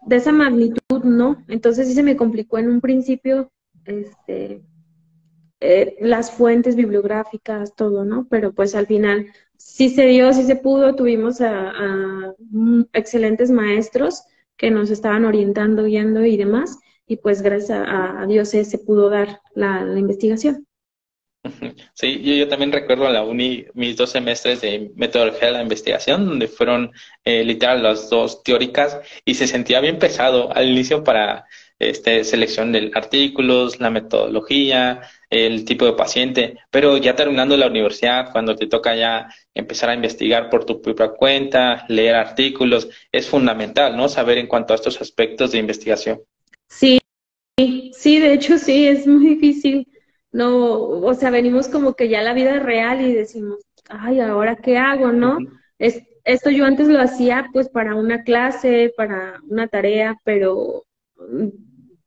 [0.07, 1.43] de esa magnitud, ¿no?
[1.49, 3.51] Entonces sí se me complicó en un principio,
[3.83, 4.63] este,
[5.59, 8.27] eh, las fuentes bibliográficas, todo, ¿no?
[8.29, 9.27] Pero pues al final
[9.59, 12.33] sí se dio, sí se pudo, tuvimos a,
[12.93, 14.23] excelentes maestros
[14.57, 19.41] que nos estaban orientando, guiando y demás, y pues gracias a, Dios se pudo dar
[19.53, 20.65] la, investigación.
[21.93, 26.25] Sí, yo, también recuerdo en la uni mis dos semestres de metodología de la investigación,
[26.25, 26.91] donde fueron
[27.25, 31.45] eh, literal las dos teóricas y se sentía bien pesado al inicio para
[31.79, 38.31] este, selección de artículos, la metodología, el tipo de paciente, pero ya terminando la universidad,
[38.31, 43.95] cuando te toca ya empezar a investigar por tu propia cuenta, leer artículos, es fundamental,
[43.95, 44.09] ¿no?
[44.09, 46.21] Saber en cuanto a estos aspectos de investigación.
[46.67, 46.99] Sí,
[47.93, 49.87] sí, de hecho sí, es muy difícil.
[50.31, 54.57] No, o sea, venimos como que ya a la vida real y decimos, ay, ¿ahora
[54.57, 55.39] qué hago, no?
[55.79, 60.85] es, esto yo antes lo hacía pues para una clase, para una tarea, pero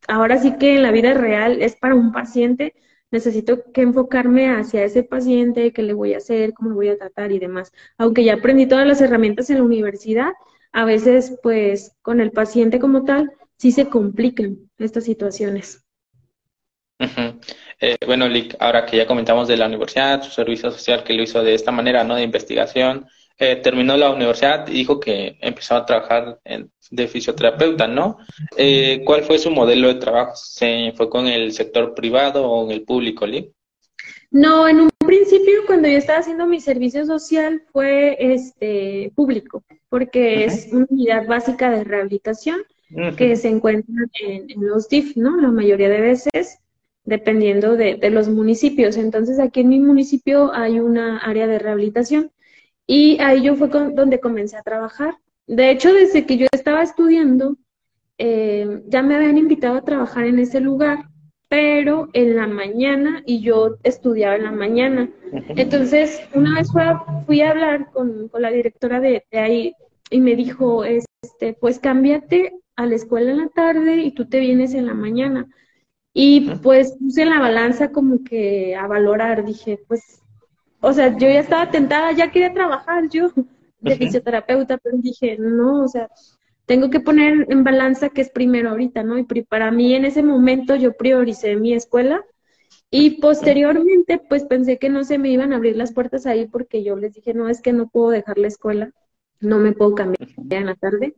[0.08, 2.74] ahora sí que en la vida real es para un paciente
[3.12, 6.98] necesito que enfocarme hacia ese paciente, qué le voy a hacer, cómo lo voy a
[6.98, 7.70] tratar y demás.
[7.98, 10.32] Aunque ya aprendí todas las herramientas en la universidad,
[10.72, 15.84] a veces pues con el paciente como tal sí se complican estas situaciones.
[17.80, 21.22] Eh, bueno, Lick, ahora que ya comentamos de la universidad, su servicio social que lo
[21.22, 22.14] hizo de esta manera, ¿no?
[22.14, 23.06] De investigación,
[23.44, 28.18] eh, terminó la universidad y dijo que empezó a trabajar en, de fisioterapeuta, ¿no?
[28.56, 30.36] Eh, ¿Cuál fue su modelo de trabajo?
[30.36, 33.52] ¿Se enfocó en el sector privado o en el público, Lee?
[34.30, 40.44] No, en un principio cuando yo estaba haciendo mi servicio social fue este público, porque
[40.44, 42.58] es una unidad básica de rehabilitación
[43.16, 45.36] que se encuentra en, los DIF, ¿no?
[45.40, 46.60] La mayoría de veces,
[47.04, 48.96] dependiendo de, de los municipios.
[48.96, 52.30] Entonces, aquí en mi municipio hay una área de rehabilitación
[52.86, 55.14] y ahí yo fue donde comencé a trabajar.
[55.46, 57.56] De hecho, desde que yo estaba estudiando,
[58.18, 61.06] eh, ya me habían invitado a trabajar en ese lugar,
[61.48, 65.10] pero en la mañana y yo estudiaba en la mañana.
[65.48, 66.68] Entonces, una vez
[67.26, 69.74] fui a hablar con, la directora de, ahí
[70.10, 74.40] y me dijo, este, pues cámbiate a la escuela en la tarde y tú te
[74.40, 75.46] vienes en la mañana.
[76.14, 80.21] Y pues puse en la balanza como que a valorar, dije, pues
[80.82, 83.32] o sea, yo ya estaba tentada, ya quería trabajar yo
[83.80, 86.08] de fisioterapeuta, pero dije, no, o sea,
[86.66, 89.16] tengo que poner en balanza qué es primero ahorita, ¿no?
[89.16, 92.24] Y para mí en ese momento yo prioricé mi escuela
[92.90, 96.82] y posteriormente pues pensé que no se me iban a abrir las puertas ahí porque
[96.82, 98.90] yo les dije, no, es que no puedo dejar la escuela,
[99.40, 101.14] no me puedo cambiar en la tarde.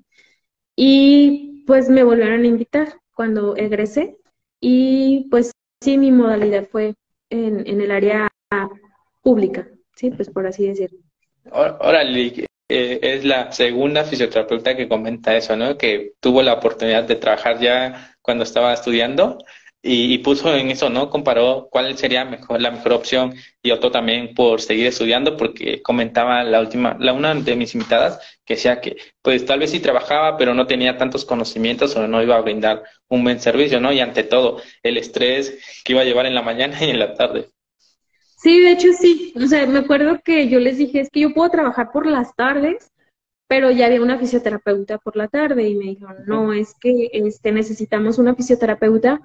[0.76, 4.18] Y pues me volvieron a invitar cuando egresé
[4.60, 6.94] y pues sí, mi modalidad fue
[7.30, 8.28] en, en el área
[9.24, 10.10] pública, ¿sí?
[10.10, 11.00] Pues por así decirlo.
[11.50, 15.76] Órale, eh, es la segunda fisioterapeuta que comenta eso, ¿no?
[15.76, 19.38] Que tuvo la oportunidad de trabajar ya cuando estaba estudiando
[19.86, 21.10] y, puso en eso, ¿no?
[21.10, 26.42] Comparó cuál sería mejor, la mejor opción y otro también por seguir estudiando porque comentaba
[26.42, 30.38] la última, la una de mis invitadas que decía que pues tal vez sí trabajaba
[30.38, 33.92] pero no tenía tantos conocimientos o no iba a brindar un buen servicio, ¿no?
[33.92, 37.14] Y ante todo el estrés que iba a llevar en la mañana y en la
[37.14, 37.53] tarde.
[38.44, 39.32] Sí, de hecho sí.
[39.42, 42.36] O sea, me acuerdo que yo les dije, es que yo puedo trabajar por las
[42.36, 42.92] tardes,
[43.48, 47.52] pero ya había una fisioterapeuta por la tarde y me dijeron, no, es que este,
[47.52, 49.22] necesitamos una fisioterapeuta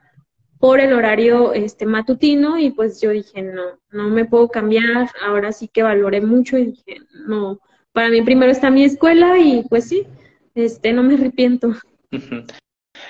[0.57, 5.51] por el horario este, matutino y pues yo dije, no, no me puedo cambiar, ahora
[5.51, 7.59] sí que valoré mucho y dije, no,
[7.91, 10.07] para mí primero está mi escuela y pues sí,
[10.55, 11.73] este, no me arrepiento.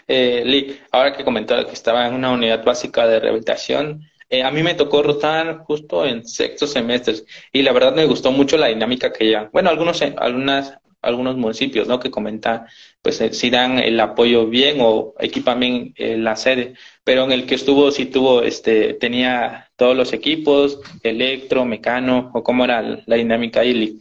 [0.07, 4.51] Eh, Lee, ahora que comentaba que estaba en una unidad básica de rehabilitación, eh, a
[4.51, 8.67] mí me tocó rotar justo en sexto semestres y la verdad me gustó mucho la
[8.67, 11.99] dinámica que ya, bueno, algunos, eh, algunas, algunos municipios, ¿no?
[11.99, 12.67] Que comentan,
[13.01, 17.47] pues eh, si dan el apoyo bien o equipan bien la sede, pero en el
[17.47, 23.15] que estuvo, si tuvo, este, tenía todos los equipos, electro, mecano, o cómo era la
[23.15, 23.99] dinámica ahí.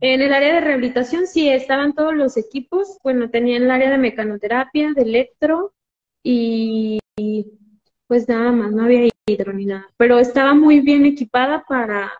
[0.00, 3.98] En el área de rehabilitación sí estaban todos los equipos, bueno, tenían el área de
[3.98, 5.72] mecanoterapia, de electro
[6.22, 6.98] y
[8.06, 12.12] pues nada más, no había hidro ni nada, pero estaba muy bien equipada para,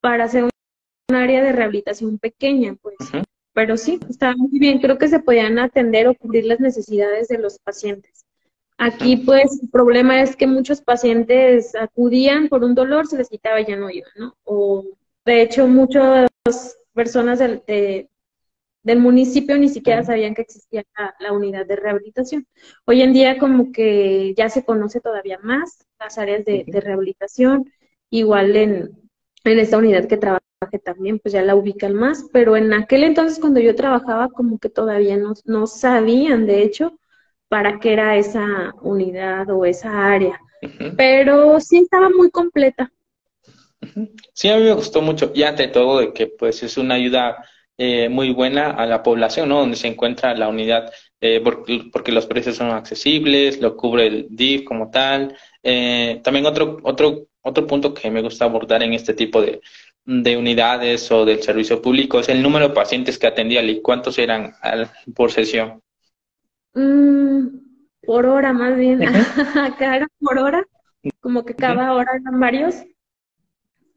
[0.00, 0.50] para hacer un,
[1.12, 2.96] área de rehabilitación pequeña, pues.
[3.52, 7.38] Pero sí, estaba muy bien, creo que se podían atender o cubrir las necesidades de
[7.38, 8.24] los pacientes.
[8.78, 13.60] Aquí, pues, el problema es que muchos pacientes acudían por un dolor, se les quitaba
[13.60, 14.36] y ya no iban, ¿no?
[14.44, 14.84] O,
[15.26, 16.30] de hecho, muchas
[16.94, 18.08] personas de,
[18.82, 20.84] del municipio ni siquiera sabían que existía
[21.18, 22.46] la, unidad de rehabilitación.
[22.86, 27.70] Hoy en día como que ya se conoce todavía más las áreas de, rehabilitación,
[28.08, 28.90] igual en,
[29.44, 30.40] en esta unidad que trabajé
[30.84, 34.70] también, pues ya la ubican más, pero en aquel entonces cuando yo trabajaba como que
[34.70, 36.98] todavía no, no sabían, de hecho,
[37.48, 40.40] para qué era esa unidad o esa área.
[40.96, 42.92] Pero sí estaba muy completa.
[44.34, 47.44] Sí, a mí me gustó mucho, y ante todo de que pues es una ayuda
[47.82, 49.60] eh, muy buena a la población, ¿no?
[49.60, 51.42] Donde se encuentra la unidad, eh,
[51.90, 55.34] porque, los precios son accesibles, lo cubre el DIF como tal.
[55.62, 59.62] Eh, también otro, otro, otro punto que me gusta abordar en este tipo de,
[60.04, 64.18] de unidades o del servicio público es el número de pacientes que atendía y cuántos
[64.18, 64.52] eran
[65.14, 65.80] por sesión.
[66.74, 67.46] Mm,
[68.02, 69.00] por hora, más bien.
[69.80, 70.66] Era por hora,
[71.20, 72.74] como que cada hora eran varios.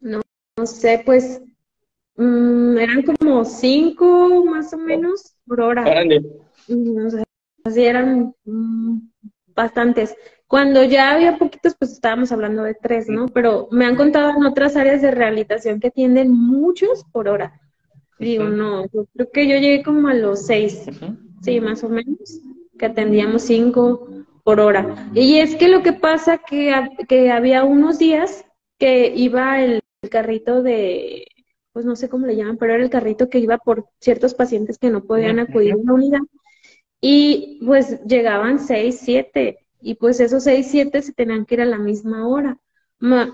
[0.00, 0.22] No,
[0.56, 1.42] no sé, pues
[2.16, 5.84] mm, eran como cinco más o menos por hora.
[6.68, 7.08] Mm,
[7.64, 8.34] así eran
[9.54, 10.14] bastantes.
[10.46, 13.26] Cuando ya había poquitos, pues estábamos hablando de tres, ¿no?
[13.28, 17.60] Pero me han contado en otras áreas de rehabilitación que atienden muchos por hora.
[18.18, 20.84] Digo, no, yo creo que yo llegué como a los seis,
[21.42, 22.40] sí, más o menos
[22.78, 24.08] que atendíamos cinco
[24.44, 25.10] por hora.
[25.14, 26.72] Y es que lo que pasa que,
[27.08, 28.44] que había unos días
[28.78, 31.26] que iba el, carrito de,
[31.74, 34.78] pues no sé cómo le llaman, pero era el carrito que iba por ciertos pacientes
[34.78, 36.20] que no podían acudir a la unidad.
[37.00, 41.66] Y pues llegaban seis, siete, y pues esos seis, siete se tenían que ir a
[41.66, 42.58] la misma hora.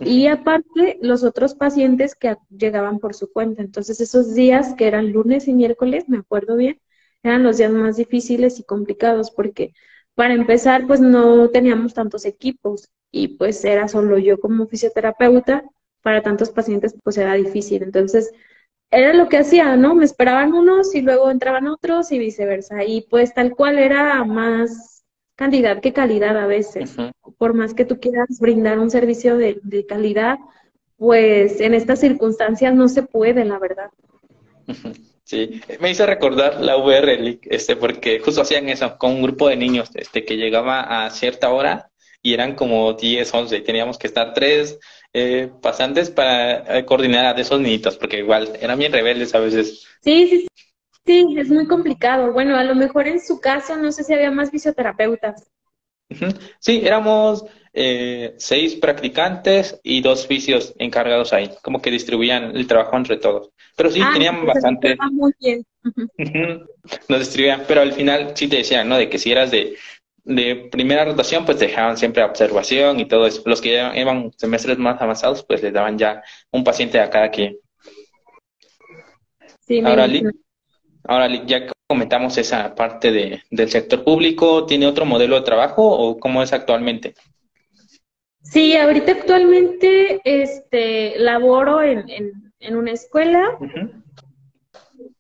[0.00, 3.62] Y aparte, los otros pacientes que llegaban por su cuenta.
[3.62, 6.80] Entonces, esos días que eran lunes y miércoles, me acuerdo bien,
[7.22, 9.74] eran los días más difíciles y complicados porque
[10.14, 15.64] para empezar pues no teníamos tantos equipos y pues era solo yo como fisioterapeuta,
[16.02, 17.82] para tantos pacientes pues era difícil.
[17.82, 18.32] Entonces
[18.90, 19.94] era lo que hacía, ¿no?
[19.94, 22.84] Me esperaban unos y luego entraban otros y viceversa.
[22.84, 25.04] Y pues tal cual era más
[25.36, 26.96] cantidad que calidad a veces.
[27.38, 30.38] Por más que tú quieras brindar un servicio de, de calidad,
[30.96, 33.90] pues en estas circunstancias no se puede, la verdad.
[35.24, 39.56] Sí, me hizo recordar la VR, este, porque justo hacían eso con un grupo de
[39.56, 44.08] niños, este, que llegaba a cierta hora y eran como 10, 11, y teníamos que
[44.08, 44.78] estar tres
[45.12, 49.86] eh, pasantes para eh, coordinar a esos niñitos, porque igual eran bien rebeldes a veces.
[50.02, 50.46] Sí, sí,
[51.04, 52.32] sí, es muy complicado.
[52.32, 55.50] Bueno, a lo mejor en su caso no sé si había más fisioterapeutas.
[56.58, 62.96] Sí, éramos eh, seis practicantes y dos fisios encargados ahí, como que distribuían el trabajo
[62.96, 63.50] entre todos.
[63.76, 64.96] Pero sí, ah, tenían bastante...
[65.12, 65.64] Muy bien.
[67.08, 68.98] Nos distribuían, pero al final sí te decían, ¿no?
[68.98, 69.76] De que si eras de,
[70.24, 73.42] de primera rotación, pues dejaban siempre observación y todo eso.
[73.46, 77.56] Los que iban semestres más avanzados, pues les daban ya un paciente a cada quien.
[79.60, 80.08] Sí, ahora,
[81.04, 86.18] ahora, ya comentamos esa parte de, del sector público, ¿tiene otro modelo de trabajo o
[86.18, 87.14] cómo es actualmente?
[88.42, 92.04] Sí, ahorita actualmente este, laboro en,
[92.60, 93.58] en, una escuela,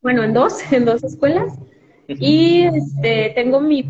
[0.00, 1.52] bueno, en dos, en dos escuelas,
[2.08, 3.84] y este, tengo mi,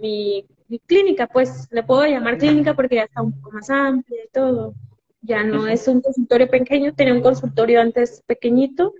[0.00, 0.46] mi,
[0.86, 4.74] clínica, pues le puedo llamar clínica porque ya está un poco más amplia y todo.
[5.22, 8.94] Ya no es un consultorio pequeño, tenía un consultorio antes pequeñito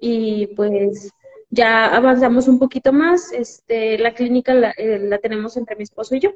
[0.00, 1.10] y pues
[1.50, 3.32] ya avanzamos un poquito más.
[3.32, 6.34] Este, la clínica la, eh, la tenemos entre mi esposo y yo.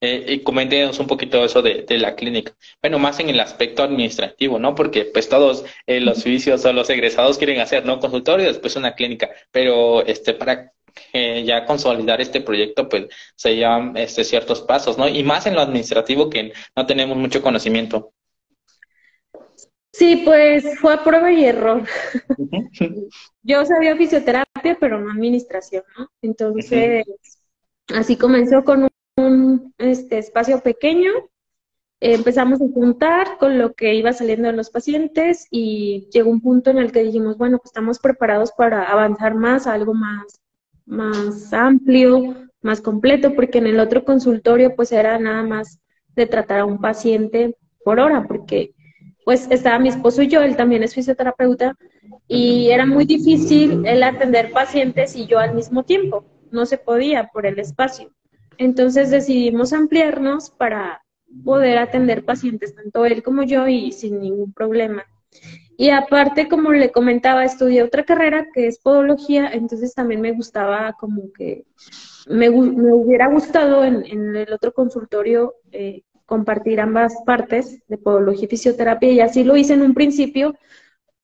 [0.00, 2.54] Eh, y coméntenos un poquito eso de, la clínica.
[2.80, 4.74] Bueno, más en el aspecto administrativo, ¿no?
[4.74, 8.00] Porque pues todos eh, los oficios o los egresados quieren hacer, ¿no?
[8.00, 9.30] Consultorio y después una clínica.
[9.52, 10.72] Pero este para
[11.12, 15.08] eh, ya consolidar este proyecto, pues se llevan este, ciertos pasos, ¿no?
[15.08, 18.12] Y más en lo administrativo que no tenemos mucho conocimiento.
[19.92, 21.84] Sí, pues fue a prueba y error.
[23.42, 26.08] Yo sabía fisioterapia, pero no administración, ¿no?
[26.22, 27.04] Entonces,
[27.88, 31.10] así comenzó con un un este, espacio pequeño,
[32.00, 36.70] empezamos a juntar con lo que iba saliendo de los pacientes y llegó un punto
[36.70, 40.40] en el que dijimos, bueno, pues estamos preparados para avanzar más a algo más,
[40.92, 45.80] más amplio, más completo, porque en el otro consultorio pues era nada más
[46.14, 48.74] de tratar a un paciente por hora, porque
[49.24, 51.76] pues estaba mi esposo y yo, él también es fisioterapeuta,
[52.28, 57.28] y era muy difícil el atender pacientes y yo al mismo tiempo, no se podía
[57.32, 58.10] por el espacio.
[58.58, 61.02] Entonces decidimos ampliarnos para
[61.44, 65.04] poder atender pacientes, tanto él como yo, y sin ningún problema.
[65.82, 70.92] Y aparte, como le comentaba, estudié otra carrera que es podología, entonces también me gustaba
[70.92, 71.64] como que
[72.28, 79.10] me, hubiera gustado en, el otro consultorio eh, compartir ambas partes de podología y fisioterapia,
[79.10, 80.54] y así lo hice en un principio,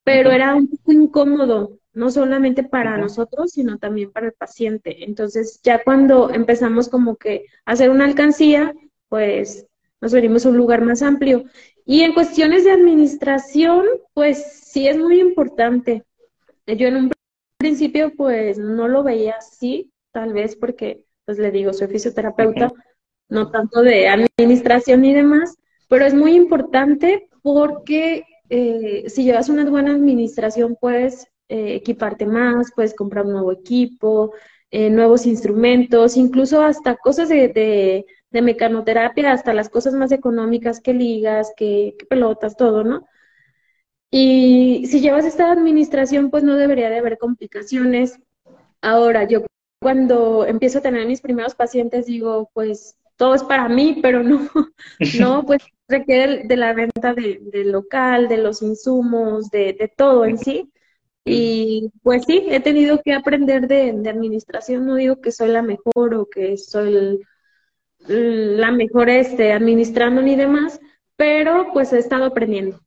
[0.03, 5.05] pero era un poco incómodo no solamente para nosotros, sino también para el paciente.
[5.05, 8.73] Entonces, ya cuando empezamos como que a hacer una alcancía,
[9.07, 9.69] pues
[10.01, 11.45] nos venimos a un lugar más amplio.
[11.91, 13.83] Y en cuestiones de administración,
[14.13, 16.03] pues sí es muy importante.
[16.67, 17.11] Yo en un
[17.57, 22.71] principio, pues no lo veía así, tal vez porque, pues le digo, soy fisioterapeuta,
[23.27, 25.55] no tanto de administración y demás,
[25.87, 32.71] pero es muy importante porque eh, si llevas una buena administración, puedes eh, equiparte más,
[32.75, 34.31] puedes comprar un nuevo equipo,
[34.69, 40.93] eh, nuevos instrumentos, incluso hasta cosas de, de, mecanoterapia, hasta las cosas más económicas que
[40.93, 43.07] ligas, que, pelotas, todo, ¿no?
[44.11, 48.19] Y si llevas esta administración, pues no debería de haber complicaciones.
[48.81, 49.45] Ahora, yo
[49.81, 54.49] cuando empiezo a tener mis primeros pacientes, digo, pues todo es para mí, pero no,
[55.19, 60.37] no, pues requiere de la venta del local, de los insumos, de, de, todo en
[60.37, 60.71] sí.
[61.25, 65.61] Y pues sí, he tenido que aprender de, de, administración, no digo que soy la
[65.61, 67.19] mejor o que soy
[68.07, 70.79] la mejor este, administrando ni demás,
[71.15, 72.79] pero pues he estado aprendiendo.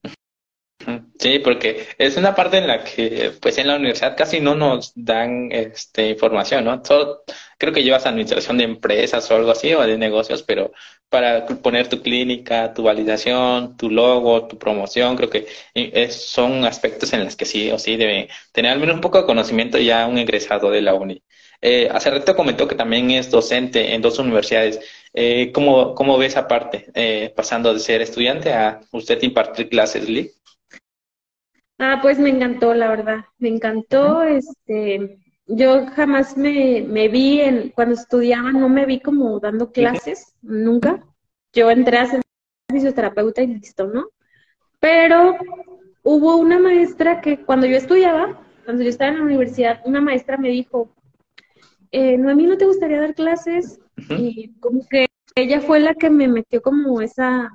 [1.18, 4.92] Sí, porque es una parte en la que, pues en la universidad casi no nos
[4.96, 6.82] dan este, información, ¿no?
[6.82, 7.22] Todo,
[7.56, 10.72] creo que llevas administración de empresas o algo así, o de negocios, pero
[11.08, 15.46] para poner tu clínica, tu validación, tu logo, tu promoción, creo que
[16.10, 19.26] son aspectos en los que sí o sí debe tener al menos un poco de
[19.26, 21.22] conocimiento ya un egresado de la uni.
[21.60, 24.80] Eh, hace rato comentó que también es docente en dos universidades.
[25.14, 30.08] Eh, ¿cómo, ¿Cómo ve esa parte, eh, pasando de ser estudiante a usted impartir clases,
[30.08, 30.32] Lee?
[31.78, 37.70] Ah, pues me encantó, la verdad, me encantó, este, yo jamás me, me vi en,
[37.70, 41.04] cuando estudiaba, no me vi como dando clases, nunca.
[41.52, 42.22] Yo entré a ser
[42.70, 44.08] fisioterapeuta y listo, ¿no?
[44.80, 45.36] Pero
[46.02, 50.38] hubo una maestra que cuando yo estudiaba, cuando yo estaba en la universidad, una maestra
[50.38, 50.94] me dijo,
[51.92, 53.78] eh, no, a mí no te gustaría dar clases,
[54.18, 57.50] y como que ella fue la que me metió como esa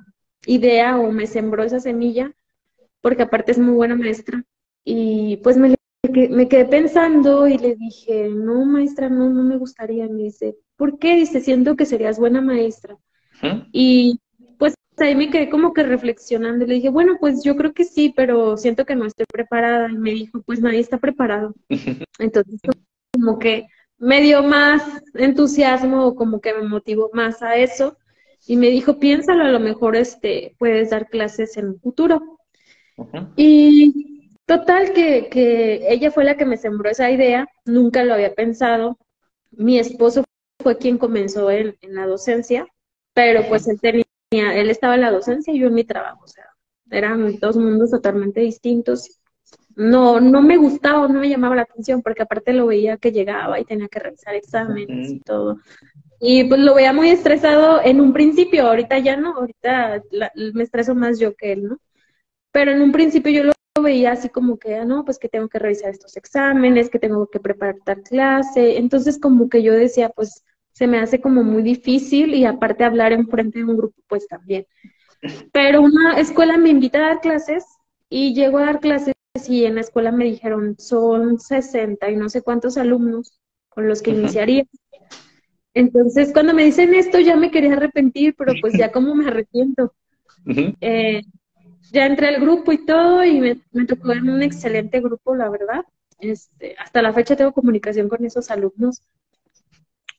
[0.46, 2.32] idea o me sembró esa semilla
[3.00, 4.44] porque aparte es muy buena maestra.
[4.84, 5.74] Y pues me,
[6.30, 10.08] me quedé pensando y le dije, no, maestra, no, no me gustaría.
[10.08, 11.16] Me dice, ¿por qué?
[11.16, 12.96] Dice, siento que serías buena maestra.
[13.72, 14.20] Y
[14.58, 16.66] pues ahí me quedé como que reflexionando.
[16.66, 19.90] Le dije, bueno, pues yo creo que sí, pero siento que no estoy preparada.
[19.90, 21.54] Y me dijo, pues nadie está preparado.
[22.18, 22.60] Entonces,
[23.12, 23.66] como que
[23.98, 24.82] me dio más
[25.14, 27.96] entusiasmo, como que me motivó más a eso.
[28.46, 32.38] Y me dijo, piénsalo, a lo mejor este, puedes dar clases en un futuro.
[33.36, 38.34] Y total que, que ella fue la que me sembró esa idea, nunca lo había
[38.34, 38.98] pensado.
[39.50, 40.24] Mi esposo
[40.62, 42.66] fue quien comenzó en, en la docencia,
[43.12, 46.28] pero pues él tenía, él estaba en la docencia y yo en mi trabajo, o
[46.28, 46.44] sea,
[46.90, 49.20] eran dos mundos totalmente distintos.
[49.78, 53.60] No, no me gustaba, no me llamaba la atención, porque aparte lo veía que llegaba
[53.60, 55.58] y tenía que revisar exámenes y todo.
[56.18, 60.02] Y pues lo veía muy estresado en un principio, ahorita ya no, ahorita
[60.34, 61.78] me estreso más yo que él, ¿no?
[62.50, 65.48] Pero en un principio yo lo veía así como que, ah, no, pues que tengo
[65.48, 68.78] que revisar estos exámenes, que tengo que preparar tal clase.
[68.78, 73.12] Entonces como que yo decía, pues se me hace como muy difícil y aparte hablar
[73.12, 74.66] en frente de un grupo, pues también.
[75.52, 77.64] Pero una escuela me invita a dar clases
[78.10, 79.14] y llego a dar clases
[79.48, 84.00] y en la escuela me dijeron, son 60 y no sé cuántos alumnos con los
[84.00, 84.64] que iniciaría.
[85.74, 89.92] Entonces, cuando me dicen esto, ya me quería arrepentir, pero pues ya como me arrepiento
[91.92, 95.84] ya entré al grupo y todo y me, tocó en un excelente grupo, la verdad.
[96.20, 99.02] Este, hasta la fecha tengo comunicación con esos alumnos.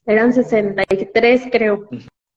[0.06, 1.88] Eran 63, creo.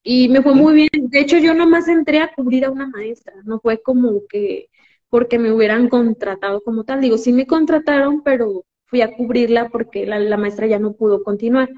[0.03, 1.09] Y me fue muy bien.
[1.09, 3.33] De hecho, yo nomás entré a cubrir a una maestra.
[3.45, 4.69] No fue como que
[5.13, 6.99] porque me hubieran contratado como tal.
[6.99, 11.69] Digo, sí me contrataron, pero fui a cubrirla porque la, maestra ya no pudo continuar.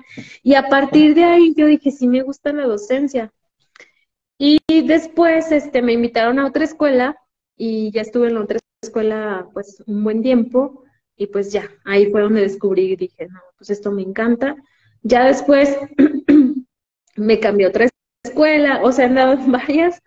[0.42, 3.34] Y a partir de ahí yo dije, sí me gusta la docencia.
[4.38, 7.18] Y después este, me invitaron a otra escuela
[7.58, 10.86] y ya estuve en la otra escuela pues un buen tiempo
[11.18, 14.56] y pues ya, ahí fue donde descubrí y dije, no, pues esto me encanta.
[15.04, 15.78] Ya después
[17.18, 17.90] me cambió otra
[18.24, 20.02] escuela, o sea, andaba en varias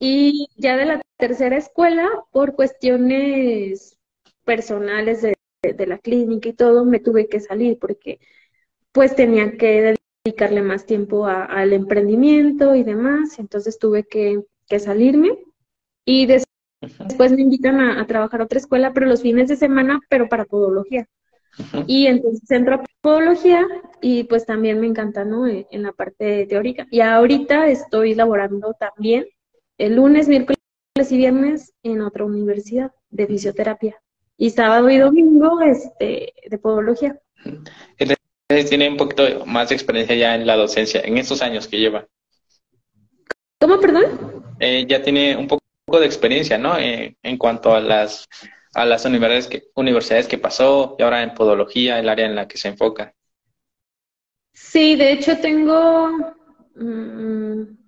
[0.00, 3.96] y ya de la tercera escuela, por cuestiones
[4.44, 5.36] personales de,
[5.86, 8.18] la clínica y todo, me tuve que salir porque
[8.92, 15.38] pues tenía que dedicarle más tiempo al emprendimiento y demás, entonces tuve que, que salirme
[16.04, 20.00] y después Después me invitan a, trabajar a otra escuela, pero los fines de semana,
[20.08, 21.06] pero para podología.
[21.86, 23.66] Y entonces entro a podología
[24.00, 25.46] y pues también me encanta, ¿no?
[25.46, 26.86] E, en la parte teórica.
[26.90, 29.26] Y ahorita estoy laborando también
[29.80, 30.58] el lunes, miércoles
[31.08, 34.00] y viernes en otra universidad de fisioterapia.
[34.36, 37.20] y sábado y domingo este, de podología.
[37.98, 41.78] Entonces tiene un poquito más de experiencia ya en la docencia, en estos años que
[41.78, 42.06] lleva.
[43.60, 44.44] ¿Cómo, perdón?
[44.58, 46.78] Eh, ya tiene un poco de experiencia, ¿no?
[46.78, 48.26] Eh, en cuanto a las
[48.74, 52.48] a las universidades que, universidades que pasó y ahora en podología, el área en la
[52.48, 53.14] que se enfoca.
[54.52, 56.34] Sí, de hecho tengo
[56.76, 57.79] mm,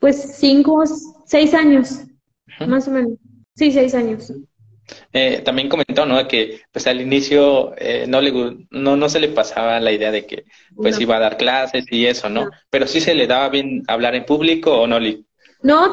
[0.00, 0.82] pues cinco,
[1.26, 2.00] seis años,
[2.66, 3.12] más o menos.
[3.54, 4.32] Sí, seis años.
[5.12, 6.26] Eh, también comentó, ¿no?
[6.26, 10.26] Que pues al inicio eh, no le no, no se le pasaba la idea de
[10.26, 10.44] que
[10.74, 12.50] pues iba a dar clases y eso, ¿no?
[12.70, 15.22] Pero sí se le daba bien hablar en público o no le.
[15.62, 15.92] No,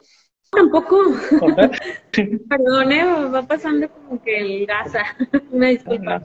[0.50, 1.00] tampoco.
[2.12, 5.04] Perdón, va pasando como que el gasa.
[5.52, 6.24] Me disculpa.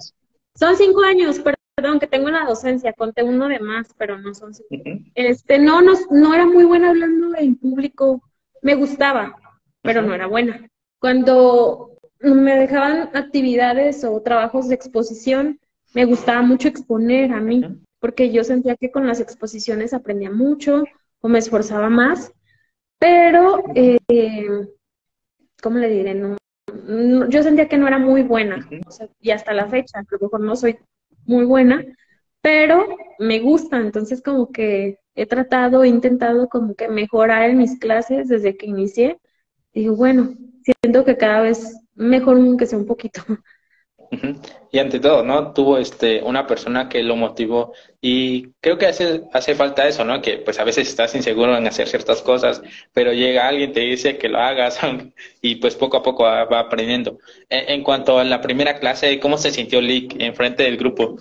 [0.55, 1.41] Son cinco años,
[1.83, 4.83] perdón, que tengo la docencia, conté uno de más, pero no son cinco.
[5.14, 8.22] Este, no, no, no era muy buena hablando en público.
[8.62, 9.37] Me gustaba,
[9.83, 10.68] pero no era buena.
[11.01, 15.59] Cuando me dejaban actividades o trabajos de exposición,
[15.93, 20.85] me gustaba mucho exponer a mí, porque yo sentía que con las exposiciones aprendía mucho
[21.20, 22.33] o me esforzaba más
[23.03, 23.99] pero, eh,
[25.61, 26.14] ¿cómo le diré?
[26.14, 28.64] No, yo sentía que no era muy buena,
[29.20, 30.78] y hasta la fecha, a lo mejor no soy
[31.26, 31.84] muy buena,
[32.40, 32.86] pero
[33.18, 38.28] me gusta, entonces como que he tratado, he intentado como que mejorar en mis clases
[38.28, 39.18] desde que inicié.
[39.74, 43.22] Digo, bueno, siento que cada vez mejor que sea un poquito.
[44.70, 45.52] Y ante todo, ¿no?
[45.52, 50.20] Tuvo este una persona que lo motivó y creo que hace, hace falta eso, ¿no?
[50.20, 54.18] Que pues a veces estás inseguro en hacer ciertas cosas, pero llega alguien, te dice
[54.18, 54.78] que lo hagas
[55.40, 57.18] y pues poco a poco va, aprendiendo.
[57.48, 61.16] En, cuanto a la primera clase, ¿cómo se sintió Lick en frente del grupo?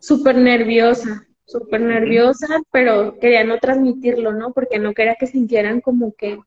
[0.00, 4.52] Súper nerviosa, súper nerviosa, pero quería no transmitirlo, ¿no?
[4.52, 6.38] Porque no quería que sintieran como que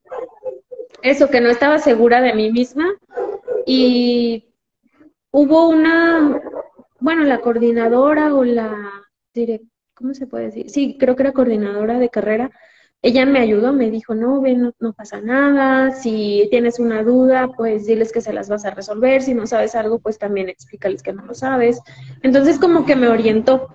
[1.04, 2.94] eso, que no estaba segura de mí misma
[3.66, 4.51] y
[5.32, 6.42] hubo una,
[7.00, 8.92] bueno, la coordinadora o la
[9.94, 10.70] ¿cómo se puede decir?
[10.70, 12.52] Sí, creo que era coordinadora de carrera.
[13.04, 17.88] Ella me ayudó, me dijo, no, ven, no, pasa nada, si tienes una duda, pues
[17.88, 21.14] diles que se las vas a resolver, si no sabes algo, pues también explícales que
[21.14, 21.82] no lo sabes.
[22.22, 23.70] Entonces como que me orientó.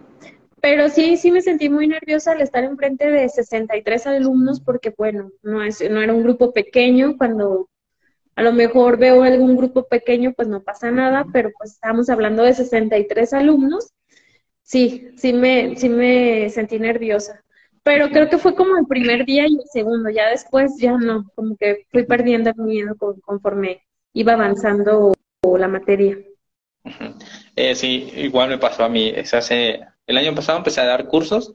[0.60, 5.30] Pero sí, sí me sentí muy nerviosa al estar enfrente de 63 alumnos porque, bueno,
[5.42, 7.68] no, es, no era un grupo pequeño cuando
[8.36, 12.42] a lo mejor veo algún grupo pequeño, pues no pasa nada, pero pues estamos hablando
[12.42, 13.92] de 63 alumnos.
[14.62, 17.42] Sí, sí me, sí me sentí nerviosa.
[17.82, 21.30] Pero creo que fue como el primer día y el segundo, ya después ya no,
[21.34, 23.82] como que fui perdiendo el miedo conforme
[24.12, 25.14] iba avanzando
[25.56, 26.18] la materia.
[27.54, 29.12] Eh, sí, igual me pasó a mí.
[29.14, 31.54] Es hace, el año pasado empecé a dar cursos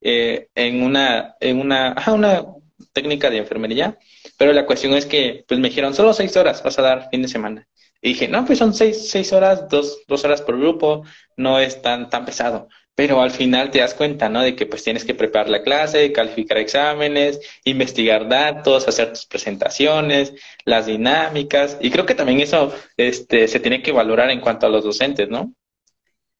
[0.00, 2.44] eh, en una, en una, una
[2.92, 3.98] técnica de enfermería
[4.40, 7.20] pero la cuestión es que, pues me dijeron, solo seis horas vas a dar fin
[7.20, 7.68] de semana.
[8.00, 11.04] Y dije, no, pues son seis, seis horas, dos, dos horas por grupo,
[11.36, 12.68] no es tan, tan pesado.
[12.94, 14.40] Pero al final te das cuenta, ¿no?
[14.40, 20.32] De que pues tienes que preparar la clase, calificar exámenes, investigar datos, hacer tus presentaciones,
[20.64, 21.76] las dinámicas.
[21.82, 25.28] Y creo que también eso este, se tiene que valorar en cuanto a los docentes,
[25.28, 25.52] ¿no?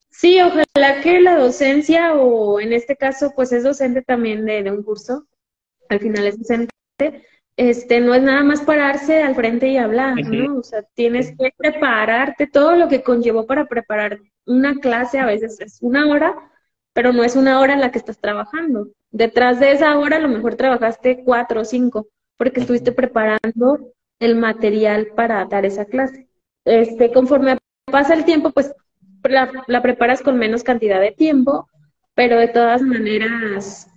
[0.08, 4.70] Sí, ojalá que la docencia, o en este caso, pues es docente también de, de
[4.70, 5.26] un curso,
[5.90, 6.72] al final es docente,
[7.56, 10.58] este, no es nada más pararse al frente y hablar, ¿no?
[10.58, 15.60] O sea, tienes que prepararte todo lo que conllevó para preparar una clase, a veces
[15.60, 16.34] es una hora,
[16.94, 18.88] pero no es una hora en la que estás trabajando.
[19.10, 24.36] Detrás de esa hora a lo mejor trabajaste cuatro o cinco, porque estuviste preparando el
[24.36, 26.28] material para dar esa clase.
[26.64, 28.72] Este, conforme pasa el tiempo, pues
[29.24, 31.68] la, la preparas con menos cantidad de tiempo,
[32.14, 33.89] pero de todas maneras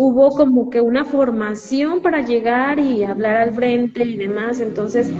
[0.00, 4.58] hubo como que una formación para llegar y hablar al frente y demás.
[4.58, 5.12] Entonces,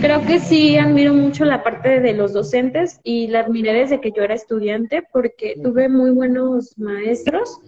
[0.00, 4.12] creo que sí admiro mucho la parte de los docentes y la admiré desde que
[4.12, 7.58] yo era estudiante porque tuve muy buenos maestros.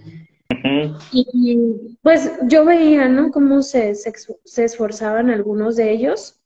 [1.11, 3.33] Y pues yo veía, ¿no?
[3.33, 6.39] Cómo se, se, esforzaban algunos de ellos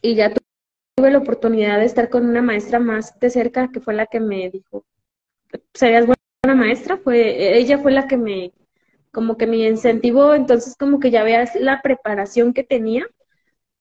[0.00, 0.32] y ya
[0.94, 4.20] tuve la oportunidad de estar con una maestra más de cerca que fue la que
[4.20, 4.84] me dijo,
[5.74, 8.52] serías buena maestra, fue, ella fue la que me
[9.16, 13.06] como que me incentivó, entonces como que ya veas la preparación que tenía.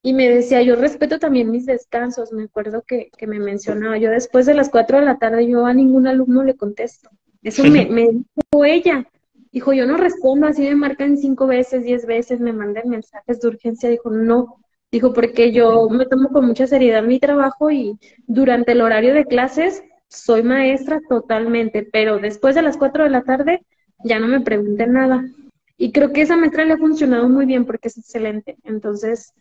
[0.02, 4.10] Y me decía, yo respeto también mis descansos, me acuerdo que, que me mencionaba, yo
[4.12, 7.10] después de las 4 de la tarde yo a ningún alumno le contesto,
[7.44, 9.10] eso me, me dijo ella,
[9.52, 13.48] dijo, yo no respondo, así me marcan cinco veces, diez veces, me mandan mensajes de
[13.50, 18.72] urgencia, dijo, no, dijo, porque yo me tomo con mucha seriedad mi trabajo y durante
[18.72, 23.66] el horario de clases soy maestra totalmente, pero después de las 4 de la tarde
[24.06, 25.26] ya no me pregunten nada.
[25.78, 28.56] Y creo que esa maestra le ha funcionado muy bien porque es excelente.
[28.64, 29.34] Entonces,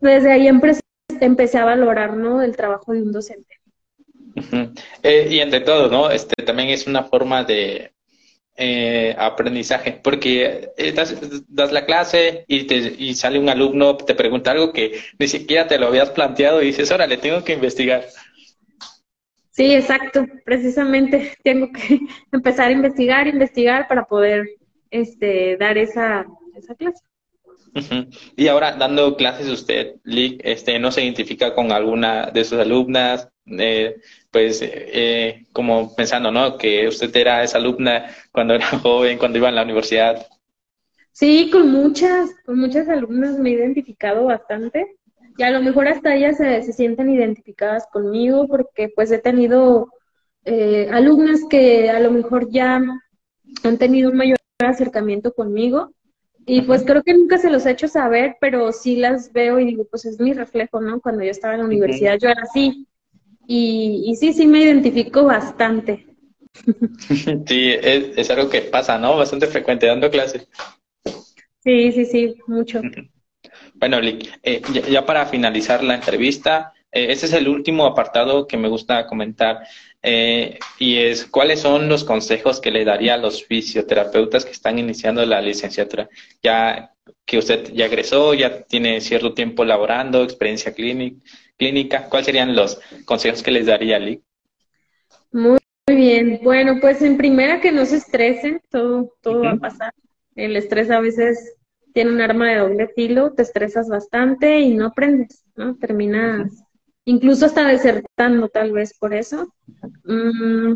[0.00, 0.80] desde ahí empecé
[1.20, 2.42] empecé a valorar, ¿no?
[2.42, 3.60] El trabajo de un docente.
[5.02, 6.10] Eh, y entre todo, ¿no?
[6.10, 7.92] Este también es una forma de
[8.56, 14.50] eh, aprendizaje, porque eh, das, la clase y, te, y sale un alumno, te pregunta
[14.50, 18.04] algo que ni siquiera te lo habías planteado y dices, le tengo que investigar.
[19.56, 21.98] Sí, exacto, precisamente tengo que
[22.32, 24.46] empezar a investigar, investigar para poder
[24.90, 27.02] este, dar esa, esa clase.
[28.36, 33.96] Y ahora, dando clases, usted, este, no se identifica con alguna de sus alumnas, eh,
[34.30, 36.56] pues, eh, como pensando, ¿no?
[36.58, 40.26] Que usted era esa alumna cuando era joven, cuando iba a la universidad.
[41.12, 44.95] Sí, con muchas, con muchas alumnas me he identificado bastante.
[45.38, 49.92] Y a lo mejor hasta ellas se, se sienten identificadas conmigo porque pues he tenido
[50.44, 52.80] eh, alumnas que a lo mejor ya
[53.62, 55.92] han tenido un mayor acercamiento conmigo
[56.48, 59.64] y pues creo que nunca se los he hecho saber, pero sí las veo y
[59.64, 61.00] digo, pues es mi reflejo, ¿no?
[61.00, 62.86] Cuando yo estaba en la universidad yo era así.
[63.48, 66.06] Y, y sí, sí me identifico bastante.
[67.46, 69.16] Sí, es, es, algo que pasa, ¿no?
[69.16, 70.48] Bastante frecuente dando clases.
[71.62, 72.80] Sí, sí, sí, mucho.
[73.78, 78.56] Bueno, Lick, eh, ya, para finalizar la entrevista, eh, este es el último apartado que
[78.56, 79.66] me gusta comentar.
[80.02, 84.78] Eh, y es cuáles son los consejos que le daría a los fisioterapeutas que están
[84.78, 86.08] iniciando la licenciatura.
[86.42, 86.92] Ya
[87.24, 93.42] que usted ya egresó, ya tiene cierto tiempo laborando, experiencia clínica, ¿cuáles serían los consejos
[93.42, 94.22] que les daría, Lee?
[95.32, 95.58] Muy,
[95.88, 96.40] bien.
[96.42, 99.92] Bueno, pues en primera que no se estresen, todo, todo va a pasar.
[100.34, 101.56] El estrés a veces
[101.96, 105.76] tiene un arma de doble filo, te estresas bastante y no aprendes, ¿no?
[105.76, 106.52] Terminas
[107.06, 109.50] incluso hasta desertando tal vez por eso.
[110.04, 110.74] Mm,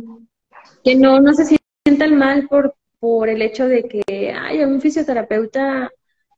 [0.82, 5.90] que no, no se sientan mal por, por el hecho de que, ay, un fisioterapeuta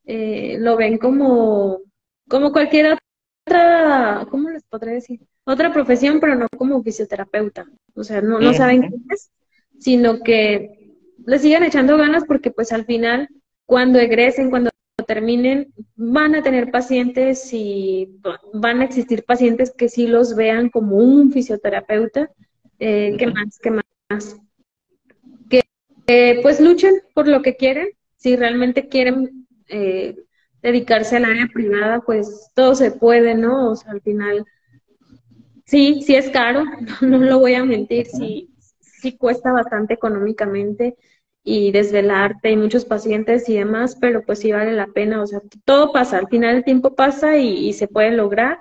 [0.05, 1.79] eh, lo ven como,
[2.27, 2.99] como cualquier
[3.47, 5.21] otra, ¿cómo les podré decir?
[5.45, 7.67] Otra profesión, pero no como fisioterapeuta.
[7.95, 9.31] O sea, no, no saben qué es,
[9.79, 13.29] sino que le sigan echando ganas porque pues al final,
[13.65, 14.72] cuando egresen, cuando
[15.07, 18.21] terminen, van a tener pacientes y
[18.53, 22.31] van a existir pacientes que sí los vean como un fisioterapeuta.
[22.79, 23.59] Eh, ¿Qué más?
[23.59, 24.37] ¿Qué más?
[26.07, 27.89] Que pues luchen por lo que quieren.
[28.17, 30.17] Si realmente quieren eh,
[30.63, 33.71] dedicarse al área privada, pues todo se puede, ¿no?
[33.71, 34.45] O sea, al final,
[35.65, 36.65] sí, sí es caro,
[37.01, 40.97] no, lo voy a mentir, sí, sí cuesta bastante económicamente
[41.45, 45.41] y desvelarte y muchos pacientes y demás, pero pues sí vale la pena, o sea,
[45.65, 48.61] todo pasa, al final el tiempo pasa y, se puede lograr.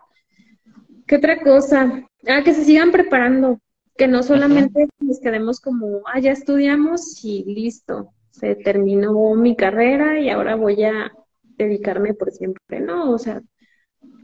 [1.06, 2.04] ¿Qué otra cosa?
[2.28, 3.60] Ah, que se sigan preparando,
[3.98, 10.20] que no solamente nos quedemos como, ah, ya estudiamos y listo, se terminó mi carrera
[10.20, 11.12] y ahora voy a
[11.44, 13.12] dedicarme por siempre, ¿no?
[13.12, 13.42] O sea,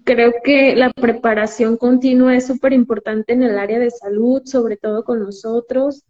[0.03, 5.03] creo que la preparación continua es súper importante en el área de salud, sobre todo
[5.03, 6.05] con nosotros.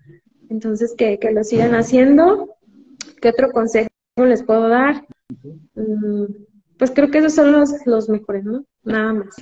[0.49, 2.55] Entonces, que, que lo sigan haciendo.
[3.21, 5.05] ¿Qué otro consejo les puedo dar?
[5.75, 6.25] Mm,
[6.77, 8.63] pues creo que esos son los, los mejores, ¿no?
[8.83, 9.35] Nada más.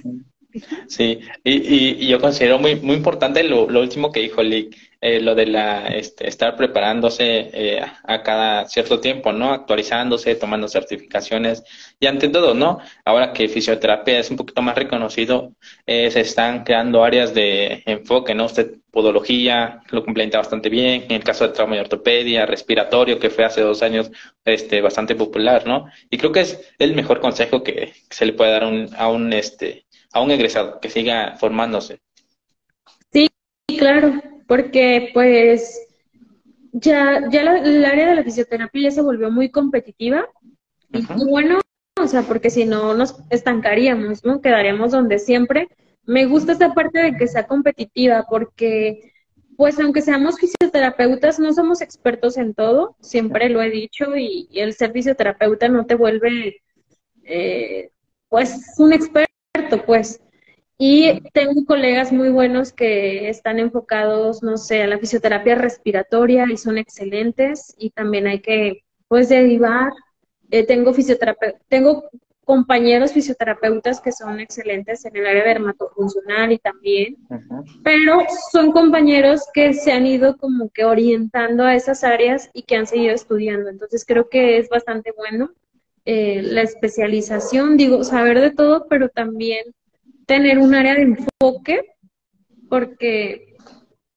[0.87, 4.75] Sí, y, y, yo considero muy, muy importante lo, lo último que dijo Lick,
[5.07, 9.53] eh, lo de la, este, estar preparándose eh, a cada cierto tiempo, ¿no?
[9.53, 11.63] Actualizándose, tomando certificaciones
[11.99, 12.79] y ante todo, ¿no?
[13.05, 15.53] Ahora que fisioterapia es un poquito más reconocido,
[15.85, 18.45] eh, se están creando áreas de enfoque, ¿no?
[18.45, 23.29] Usted, podología, lo complementa bastante bien, en el caso de trauma y ortopedia, respiratorio, que
[23.29, 24.09] fue hace dos años
[24.43, 25.85] este, bastante popular, ¿no?
[26.09, 29.33] Y creo que es el mejor consejo que se le puede dar un, a un
[29.33, 31.99] este, a un egresado que siga formándose.
[33.13, 33.29] Sí,
[33.77, 35.79] claro, porque pues
[36.71, 40.27] ya, ya la, el área de la fisioterapia ya se volvió muy competitiva
[40.91, 41.59] y bueno,
[41.99, 44.41] o sea, porque si no nos estancaríamos, ¿no?
[44.41, 45.69] Quedaríamos donde siempre.
[46.05, 49.11] Me gusta esta parte de que sea competitiva porque
[49.57, 54.73] pues aunque seamos fisioterapeutas, no somos expertos en todo, siempre lo he dicho, y, el
[54.73, 56.61] ser fisioterapeuta no te vuelve,
[57.23, 57.89] eh,
[58.29, 59.29] pues, un experto
[59.85, 60.21] pues.
[60.77, 66.57] Y tengo colegas muy buenos que están enfocados, no sé, a la fisioterapia respiratoria y
[66.57, 69.91] son excelentes y también hay que, pues, derivar.
[70.51, 70.93] Eh, tengo
[71.69, 72.09] tengo
[72.43, 77.17] compañeros fisioterapeutas que son excelentes en el área dermatofuncional y también,
[77.83, 78.19] pero
[78.51, 82.85] son compañeros que se han ido como que orientando a esas áreas y que han
[82.85, 83.69] seguido estudiando.
[83.69, 85.51] Entonces creo que es bastante bueno
[86.05, 89.65] eh, la especialización, digo, saber de todo, pero también
[90.25, 91.95] tener un área de enfoque,
[92.69, 93.55] porque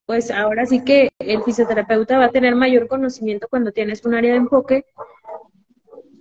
[0.07, 4.33] pues ahora sí que el fisioterapeuta va a tener mayor conocimiento cuando tienes un área
[4.33, 4.87] de enfoque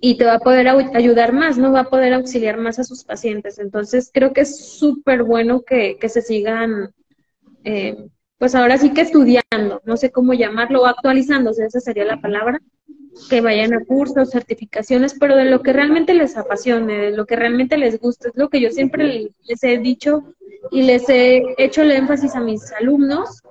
[0.00, 1.72] y te va a poder ayudar más, ¿no?
[1.72, 3.58] Va a poder auxiliar más a sus pacientes.
[3.58, 6.94] Entonces, creo que es súper bueno que, que, se sigan,
[7.64, 7.96] eh,
[8.36, 12.60] pues ahora sí que estudiando, no sé cómo llamarlo, actualizándose, esa sería la palabra,
[13.28, 17.36] que vayan a cursos, certificaciones, pero de lo que realmente les apasione, de lo que
[17.36, 20.34] realmente les gusta, es lo que yo siempre les he dicho
[20.70, 23.42] y les he hecho el énfasis a mis alumnos.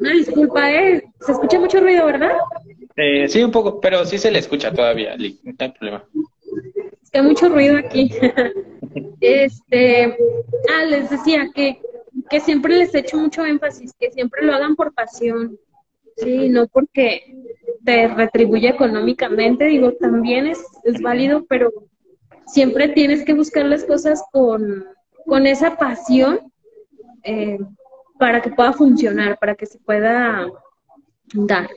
[0.00, 1.02] Una disculpa, ¿eh?
[1.20, 2.32] Se escucha mucho ruido, ¿verdad?
[2.96, 5.24] Eh, sí, un poco, pero sí se le escucha todavía, no
[5.58, 6.04] hay problema.
[7.02, 8.10] Es que hay mucho ruido aquí.
[9.20, 10.16] este,
[10.74, 11.80] ah, les decía que,
[12.28, 15.58] que siempre les he hecho mucho énfasis, que siempre lo hagan por pasión,
[16.16, 17.22] sí, no porque
[17.84, 21.70] te retribuye económicamente, digo, también es, es válido, pero
[22.46, 24.84] siempre tienes que buscar las cosas con,
[25.26, 26.40] con esa pasión
[27.24, 27.58] eh,
[28.18, 30.46] para que pueda funcionar, para que se pueda
[31.34, 31.68] dar.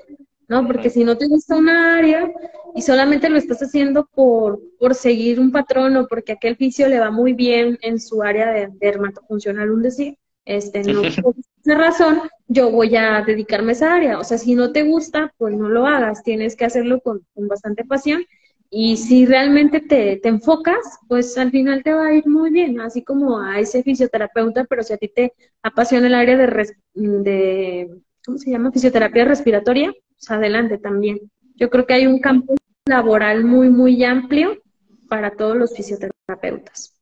[0.48, 0.68] ¿no?
[0.68, 2.32] Porque si no te gusta una área
[2.76, 7.00] y solamente lo estás haciendo por, por seguir un patrón o porque aquel fisio le
[7.00, 12.22] va muy bien en su área de, dermatofuncional, un decir, este, no por esa razón
[12.48, 14.20] yo voy a dedicarme a esa área.
[14.20, 17.84] O sea, si no te gusta, pues no lo hagas, tienes que hacerlo con, bastante
[17.84, 18.24] pasión
[18.70, 22.80] y si realmente te, te, enfocas, pues al final te va a ir muy bien,
[22.82, 25.34] así como a ese fisioterapeuta, pero si a ti te
[25.64, 27.90] apasiona el área de, de
[28.26, 28.72] ¿cómo se llama?
[28.72, 31.20] Fisioterapia respiratoria, pues adelante también.
[31.56, 34.62] Yo creo que hay un campo laboral muy, muy amplio
[35.08, 36.94] para todos los fisioterapeutas.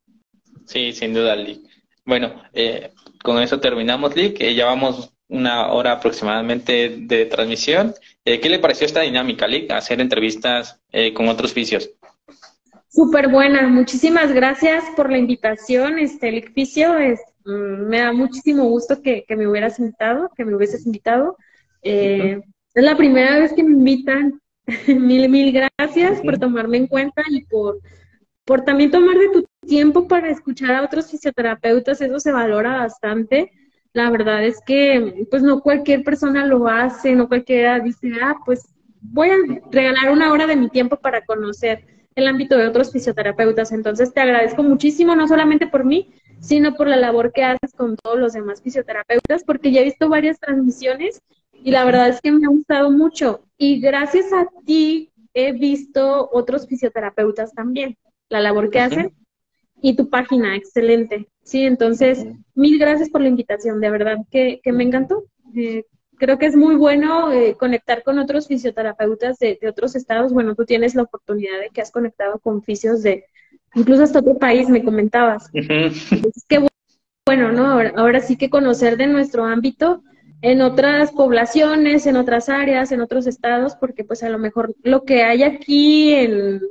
[0.65, 1.61] Sí, sin duda, Lick.
[2.05, 2.91] Bueno, eh,
[3.23, 4.37] con eso terminamos, Lick.
[4.37, 7.93] que ya vamos una hora aproximadamente de transmisión.
[8.23, 9.71] Eh, ¿Qué le pareció esta dinámica, Lick?
[9.71, 11.89] Hacer entrevistas eh, con otros fisios.
[12.89, 13.67] Súper buena.
[13.67, 16.97] Muchísimas gracias por la invitación, este, Lick Fisio.
[16.97, 21.37] Es, mm, me da muchísimo gusto que, me hubieras invitado, que me hubieses invitado.
[21.81, 22.39] Eh,
[22.75, 24.39] es la primera vez que me invitan.
[24.87, 27.79] mil, mil gracias por tomarme en cuenta y por,
[28.45, 32.01] por también tomar de tu tiempo para escuchar a otros fisioterapeutas.
[32.01, 33.51] Eso se valora bastante.
[33.93, 38.67] La verdad es que, pues no cualquier persona lo hace, no cualquiera dice, ah, pues
[39.01, 39.35] voy a
[39.71, 41.85] regalar una hora de mi tiempo para conocer
[42.15, 43.71] el ámbito de otros fisioterapeutas.
[43.71, 47.95] Entonces te agradezco muchísimo, no solamente por mí, sino por la labor que haces con
[47.95, 51.21] todos los demás fisioterapeutas, porque ya he visto varias transmisiones
[51.53, 53.45] y la verdad es que me ha gustado mucho.
[53.57, 57.97] Y gracias a ti he visto otros fisioterapeutas también,
[58.33, 59.13] la labor que hacen
[59.81, 61.27] y tu página, excelente.
[61.43, 62.25] Sí, entonces,
[62.55, 65.25] mil gracias por la invitación, de verdad que, me encantó.
[65.55, 65.85] Eh,
[66.17, 70.33] creo que es muy bueno eh, conectar con otros fisioterapeutas de, otros estados.
[70.33, 73.25] Bueno, tú tienes la oportunidad de que has conectado con fisios de
[73.75, 75.49] incluso hasta otro país, me comentabas.
[75.53, 76.65] Es que
[77.25, 77.65] bueno, ¿no?
[77.97, 80.03] ahora, sí que conocer de nuestro ámbito
[80.41, 85.03] en otras poblaciones, en otras áreas, en otros estados, porque pues a lo mejor lo
[85.03, 86.61] que hay aquí en,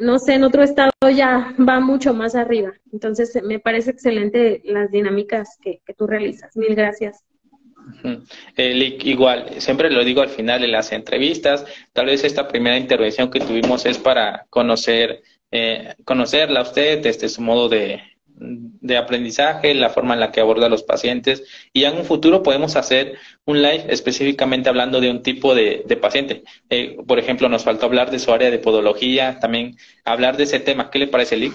[0.00, 2.72] no sé, en otro estado ya va mucho más arriba.
[2.92, 6.56] Entonces me parece excelente las dinámicas que, tú realizas.
[6.56, 7.24] Mil gracias.
[8.56, 13.30] Eh, igual, siempre lo digo al final de las entrevistas, tal vez esta primera intervención
[13.30, 18.00] que tuvimos es para conocer, eh, conocerla a usted desde su modo de,
[18.40, 22.42] de aprendizaje, la forma en la que aborda a los pacientes y en un futuro
[22.42, 26.42] podemos hacer un live específicamente hablando de un tipo de, paciente.
[26.70, 30.58] Eh, por ejemplo, nos faltó hablar de su área de podología, también hablar de ese
[30.58, 30.90] tema.
[30.90, 31.52] ¿Qué le parece, Lick?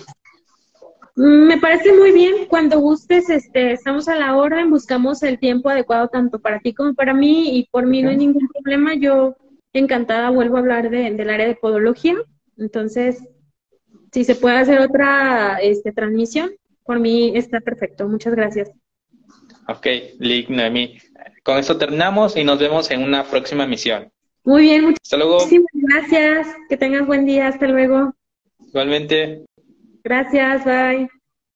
[1.16, 2.46] Me parece muy bien.
[2.48, 6.94] Cuando gustes, este, estamos a la orden, buscamos el tiempo adecuado tanto para ti como
[6.94, 8.94] para mí y por mí no hay ningún problema.
[8.94, 9.36] Yo
[9.74, 12.16] encantada vuelvo a hablar del área de podología.
[12.58, 13.24] Entonces,
[14.12, 16.52] si se puede hacer otra este, transmisión,
[16.86, 18.08] por mí está perfecto.
[18.08, 18.72] Muchas gracias.
[19.68, 19.88] Ok,
[20.20, 20.98] Lick, Noemí.
[21.44, 24.12] Con esto terminamos y nos vemos en una próxima misión.
[24.44, 25.20] Muy bien, muchas
[25.74, 26.48] gracias.
[26.70, 27.48] Que tengas buen día.
[27.48, 28.14] Hasta luego.
[28.60, 29.46] Igualmente.
[30.04, 31.10] Gracias, bye.